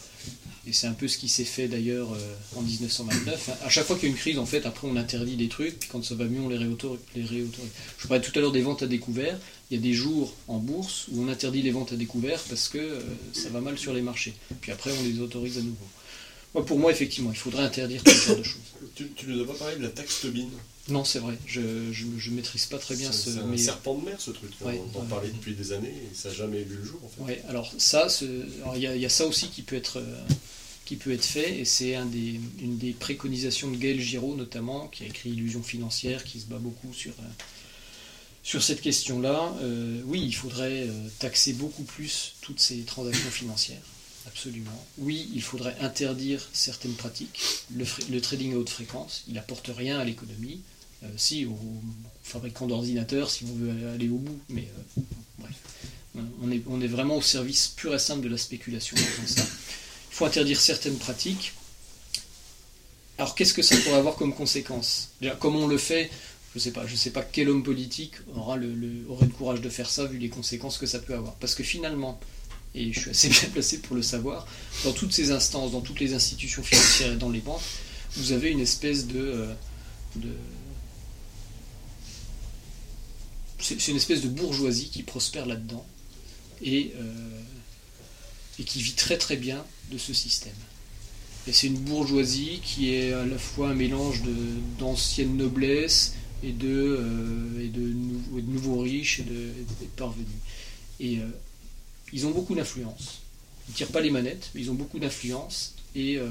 [0.67, 3.51] Et c'est un peu ce qui s'est fait d'ailleurs euh, en 1929.
[3.65, 5.81] À chaque fois qu'il y a une crise, en fait, après on interdit des trucs,
[5.81, 7.01] puis quand ça va mieux, on les réautorise.
[7.17, 9.37] Je parlais tout à l'heure des ventes à découvert.
[9.71, 12.69] Il y a des jours en bourse où on interdit les ventes à découvert parce
[12.69, 13.01] que euh,
[13.33, 14.35] ça va mal sur les marchés.
[14.61, 15.87] Puis après, on les autorise à nouveau.
[16.55, 18.61] Moi, pour moi, effectivement, il faudrait interdire ce genre de choses.
[18.95, 20.49] Tu, tu nous as pas parlé de la taxe Tobin?
[20.89, 21.39] Non, c'est vrai.
[21.47, 23.31] Je, je, je maîtrise pas très bien ce.
[23.33, 24.51] c'est un mais- serpent de mer ce truc.
[24.63, 27.09] Ouais, on en parlait depuis des années et ça n'a jamais vu le jour en
[27.09, 27.23] fait.
[27.23, 30.19] Ouais, alors ça, il y, a- il y a ça aussi qui peut être, euh,
[30.85, 34.89] qui peut être fait, et c'est un des, une des préconisations de Gaël Giraud notamment,
[34.89, 37.23] qui a écrit Illusion financière, qui se bat beaucoup sur, euh,
[38.43, 39.55] sur cette question-là.
[39.63, 40.89] Euh, oui, il faudrait
[41.21, 43.81] taxer beaucoup plus toutes ces transactions financières,
[44.27, 44.87] absolument.
[44.99, 47.41] Oui, il faudrait interdire certaines pratiques.
[47.75, 50.61] Le, trading à haute fréquence, il n'apporte rien à l'économie.
[51.05, 51.59] Euh, si, aux
[52.23, 54.69] fabricants d'ordinateurs, si on veut aller au bout, mais
[54.99, 55.03] euh,
[55.39, 55.55] bref.
[56.43, 58.97] On est, on est vraiment au service pur et simple de la spéculation.
[58.99, 59.45] Il
[60.11, 61.55] faut interdire certaines pratiques.
[63.17, 65.09] Alors qu'est-ce que ça pourrait avoir comme conséquence?
[65.23, 66.11] Déjà, Comme on le fait,
[66.55, 68.57] je sais sais pas quel homme politique aura
[69.09, 71.35] aurait le courage de faire ça vu les conséquences que ça peut avoir.
[71.37, 72.21] Parce que finalement,
[72.75, 74.47] et je suis assez bien placé pour le savoir,
[74.85, 77.63] dans toutes ces instances, dans toutes les institutions financières et dans les banques,
[78.17, 79.55] vous avez une espèce de, euh,
[83.59, 85.87] c'est une espèce de bourgeoisie qui prospère là-dedans
[86.63, 87.41] et, euh,
[88.59, 90.53] et qui vit très très bien de ce système.
[91.47, 94.23] Et c'est une bourgeoisie qui est à la fois un mélange
[94.79, 99.53] d'ancienne noblesse et de, euh, et, de nouveaux riches et de,
[99.97, 100.27] parvenus.
[101.01, 101.19] Et
[102.13, 103.21] ils ont beaucoup d'influence.
[103.69, 105.75] Ils ne tirent pas les manettes, mais ils ont beaucoup d'influence.
[105.95, 106.27] Et euh,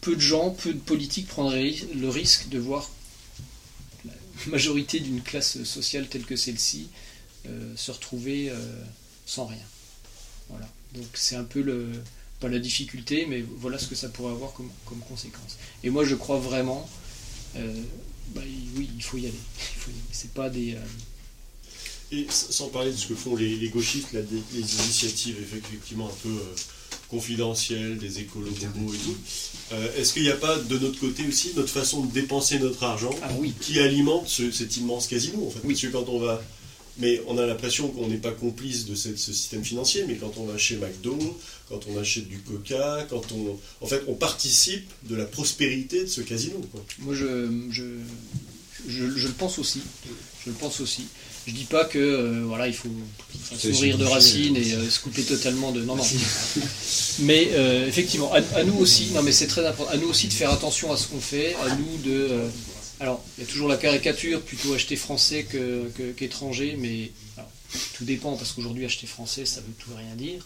[0.00, 2.90] peu de gens, peu de politiques prendraient le risque de voir
[4.04, 4.12] la
[4.48, 6.88] majorité d'une classe sociale telle que celle-ci
[7.46, 8.84] euh, se retrouver euh,
[9.24, 9.64] sans rien.
[10.48, 10.68] Voilà.
[10.94, 11.90] Donc c'est un peu le,
[12.40, 14.70] pas la difficulté, mais voilà ce que ça pourrait avoir comme,
[15.08, 15.58] conséquence.
[15.84, 16.88] Et moi je crois vraiment,
[17.54, 18.42] bah,
[18.76, 19.32] oui, il faut y aller.
[19.86, 19.94] Aller.
[20.10, 20.76] C'est pas des.
[22.12, 26.06] Et sans parler de ce que font les, les gauchistes, là, des, des initiatives effectivement
[26.06, 26.54] un peu euh,
[27.10, 29.16] confidentielles, des écolos bobos et tout,
[29.72, 32.82] euh, est-ce qu'il n'y a pas de notre côté aussi notre façon de dépenser notre
[32.84, 33.52] argent Ah oui.
[33.60, 35.60] qui alimente ce- cet immense casino en fait?
[35.64, 35.74] Oui.
[35.74, 36.42] Parce que quand on va.
[36.98, 40.46] Mais on a l'impression qu'on n'est pas complice de ce système financier, mais quand on
[40.46, 41.18] va chez McDo,
[41.68, 43.58] quand on achète du Coca, quand on.
[43.82, 46.56] En fait, on participe de la prospérité de ce casino.
[46.72, 46.82] Quoi.
[47.00, 47.82] Moi, je, je,
[48.88, 49.80] je, je le pense aussi.
[50.44, 51.02] Je le pense aussi.
[51.46, 52.88] Je dis pas que euh, voilà, il faut
[53.72, 55.82] sourire de racine et euh, se couper totalement de.
[55.82, 56.02] Non, non.
[57.20, 59.10] Mais euh, effectivement, à, à nous aussi.
[59.14, 59.92] Non, mais c'est très important.
[59.92, 61.54] À nous aussi de faire attention à ce qu'on fait.
[61.64, 62.10] À nous de.
[62.30, 62.48] euh,
[62.98, 67.50] alors, il y a toujours la caricature, plutôt acheter français que- que- qu'étranger, mais alors,
[67.94, 70.44] tout dépend parce qu'aujourd'hui acheter français, ça veut tout rien dire.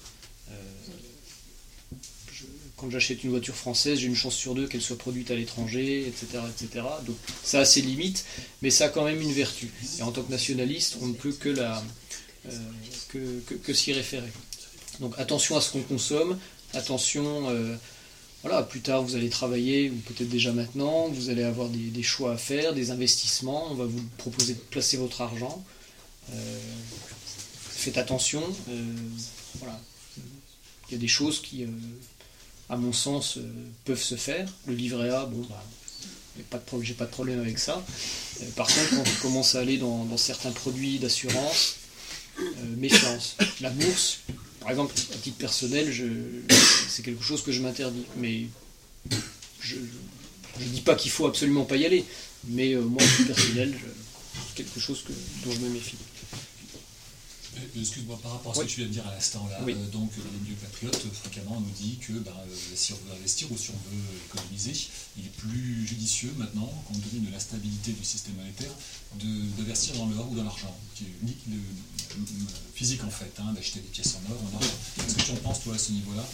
[2.80, 6.06] Quand j'achète une voiture française, j'ai une chance sur deux qu'elle soit produite à l'étranger,
[6.08, 6.86] etc., etc.
[7.06, 8.24] Donc ça a ses limites,
[8.62, 9.70] mais ça a quand même une vertu.
[9.98, 11.82] Et en tant que nationaliste, on ne peut que, la,
[12.48, 14.32] euh, s'y référer.
[15.00, 16.38] Donc attention à ce qu'on consomme,
[16.72, 17.76] attention, euh,
[18.40, 22.32] voilà, plus tard vous allez travailler, ou peut-être déjà maintenant, vous allez avoir des, choix
[22.32, 25.62] à faire, des investissements, on va vous proposer de placer votre argent.
[26.32, 26.58] Euh,
[27.68, 28.42] faites attention,
[29.58, 29.78] voilà.
[30.88, 31.66] Il y a des choses qui,
[32.70, 33.42] à mon sens, euh,
[33.84, 34.48] peuvent se faire.
[34.66, 35.62] Le livret A, bon, bah,
[36.38, 37.84] a pas de j'ai pas de problème avec ça.
[38.40, 41.76] Euh, par contre, quand on commence à aller dans, certains produits d'assurance,
[42.38, 42.44] euh,
[42.76, 43.36] méfiance.
[43.60, 44.20] La bourse,
[44.60, 45.92] par exemple, à titre personnel,
[46.88, 48.06] c'est quelque chose que je m'interdis.
[48.16, 48.46] Mais
[49.60, 52.04] je ne dis pas qu'il faut absolument pas y aller.
[52.44, 53.76] Mais moi, à titre personnel,
[54.48, 55.12] c'est quelque chose que,
[55.44, 55.96] dont je me méfie.
[57.56, 58.66] Euh, Excuse-moi, par rapport à ce Oui.
[58.66, 59.74] que tu viens de dire à l'instant là, Oui.
[59.76, 63.50] euh, donc euh, patriotes euh, fréquemment nous dit que ben, euh, si on veut investir
[63.50, 64.72] ou si on veut économiser,
[65.18, 68.70] il est plus judicieux maintenant, compte tenu de l'instabilité du système monétaire,
[69.58, 73.52] d'investir dans l'or ou dans l'argent, qui est unique, le- le- physique en fait, hein,
[73.52, 74.70] d'acheter des pièces en or en argent.
[74.96, 76.24] Qu'est-ce que tu en penses toi à ce niveau-là?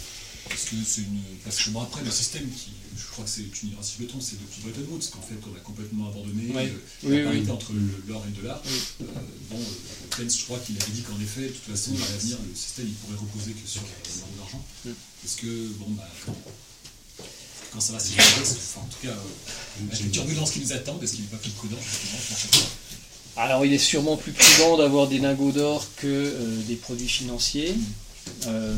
[0.48, 1.20] Parce que c'est une.
[1.44, 4.38] Parce que bon après le système qui, je crois que c'est, je me trompe, c'est
[4.40, 6.72] depuis Bretton Woods qu'en fait on a complètement abandonné Ouais.
[6.72, 7.50] euh, Oui, la parité oui.
[7.52, 7.72] entre
[8.08, 8.62] l'or et le dollar.
[8.66, 9.04] Euh,
[9.50, 12.38] bon, euh, Keynes, je crois qu'il avait dit qu'en effet, de toute façon, à l'avenir,
[12.48, 14.64] le système il pourrait reposer que sur euh, l'argent.
[14.84, 14.90] Mm.
[15.24, 16.08] Est-ce que, bon, bah,
[17.72, 20.72] quand ça va se faire, enfin, en tout cas, euh, avec les turbulences qui nous
[20.72, 22.66] attendent, est-ce qu'il n'est pas plus prudent, justement,
[23.36, 27.74] Alors, il est sûrement plus prudent d'avoir des lingots d'or que euh, des produits financiers.
[28.46, 28.74] Euh,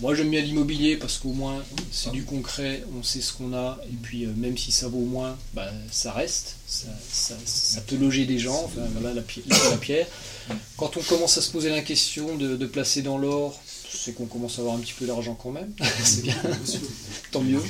[0.00, 3.78] moi, j'aime bien l'immobilier parce qu'au moins, c'est du concret, on sait ce qu'on a,
[3.90, 7.96] et puis euh, même si ça vaut moins, bah, ça reste, ça, ça- ça peut
[7.96, 10.06] loger des gens, enfin, voilà la, pi- la- la pierre.
[10.76, 14.26] Quand on commence à se poser la question de, de placer dans l'or, c'est qu'on
[14.26, 15.72] commence à avoir un petit peu d'argent quand même,
[16.04, 16.36] c'est bien,
[17.30, 17.60] tant mieux.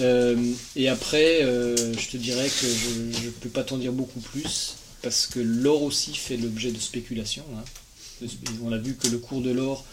[0.00, 4.20] Euh, et après, euh, je te dirais que je ne peux pas t'en dire beaucoup
[4.20, 7.44] plus, parce que l'or aussi fait l'objet de spéculation.
[7.56, 8.26] hein.
[8.64, 9.84] On a vu que le cours de l'or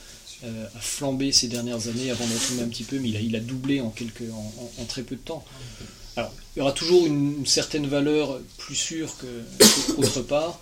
[0.44, 3.40] euh, a flambé ces dernières années avant de retomber un petit peu, mais il a,
[3.40, 3.94] doublé en,
[4.88, 5.44] très peu de temps.
[6.16, 10.60] Alors, il y aura toujours une, certaine valeur plus sûre qu'autre part.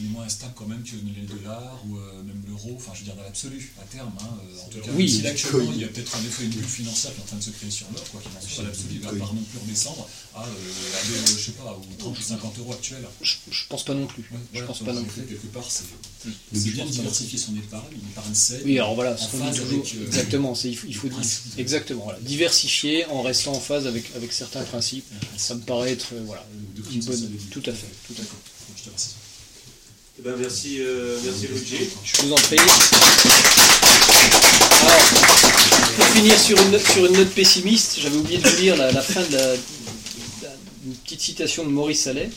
[0.00, 3.00] Il est moins instable quand même que le dollar ou euh, même l'euro, enfin, je
[3.00, 4.12] veux dire, dans l'absolu, à terme.
[4.20, 5.08] hein, euh, en tout cas, Oui.
[5.10, 7.26] si là, actuellement, il y a peut-être en effet une bulle financière qui est en
[7.26, 9.42] train de se créer sur l'or, quoi, qui n'en soit l'absolu, il va pas non
[9.42, 13.04] plus redescendre à, euh, à des, je sais pas, aux 30 ou 50 euros actuels.
[13.22, 14.22] Je, je pense pas non plus.
[14.30, 15.22] Ouais, Je voilà, pense pas non plus.
[15.22, 15.84] quelque part, c'est
[16.72, 18.60] bien de diversifier son épargne, une épargne saine.
[18.64, 19.80] Oui, alors voilà, en ce qu'on dit phase toujours.
[19.80, 21.08] avec, euh, exactement, c'est il faut, il faut
[21.56, 25.06] exactement, voilà, diversifier en restant en phase avec, avec certains principes.
[25.36, 26.46] Ça me paraît être euh, voilà,
[26.92, 27.30] une bonne.
[27.50, 28.22] Tout à fait, tout à fait.
[28.22, 28.38] D'accord,
[28.76, 29.08] je te remercie.
[30.20, 31.90] Eh ben, merci, euh, merci Luigi.
[32.02, 32.56] Je vous en prie.
[34.80, 34.98] Alors,
[35.94, 36.36] pour finir.
[36.36, 39.54] sur une, sur une note pessimiste, j'avais oublié de vous lire la, fin de la,
[41.04, 42.30] petite citation de Maurice Allais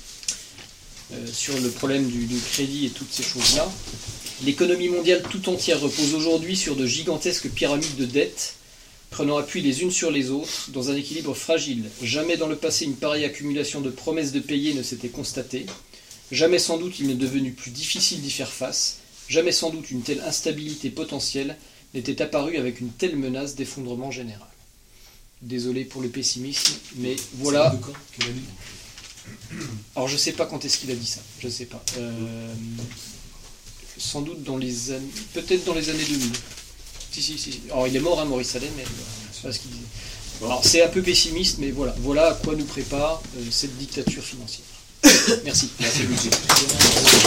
[1.12, 3.68] euh, sur le problème du crédit et toutes ces choses-là.
[4.46, 8.58] L'économie mondiale tout entière repose aujourd'hui sur de gigantesques pyramides de dettes,
[9.10, 11.86] prenant appui les unes sur les autres, dans un équilibre fragile.
[12.04, 15.66] Jamais dans le passé une pareille accumulation de promesses de payer ne s'était constatée.
[16.32, 18.98] Jamais sans doute il n'est devenu plus difficile d'y faire face.
[19.28, 21.58] Jamais sans doute une telle instabilité potentielle
[21.94, 24.48] n'était apparue avec une telle menace d'effondrement général.
[25.42, 27.76] Désolé pour le pessimisme, mais voilà.
[29.96, 31.84] Alors je sais pas quand est-ce qu'il a dit ça, je sais pas.
[31.98, 32.54] Euh,
[33.98, 36.32] sans doute dans les années, peut-être dans les années 2000.
[37.12, 37.62] Si si si.
[37.70, 38.84] Alors il est mort, hein, Maurice Allais, mais
[39.34, 39.84] c'est pas ce qu'il disait.
[40.44, 44.24] Alors c'est un peu pessimiste, mais voilà, voilà à quoi nous prépare euh, cette dictature
[44.24, 44.66] financière.
[45.44, 45.70] Merci.
[45.80, 47.22] Merci, Lucie.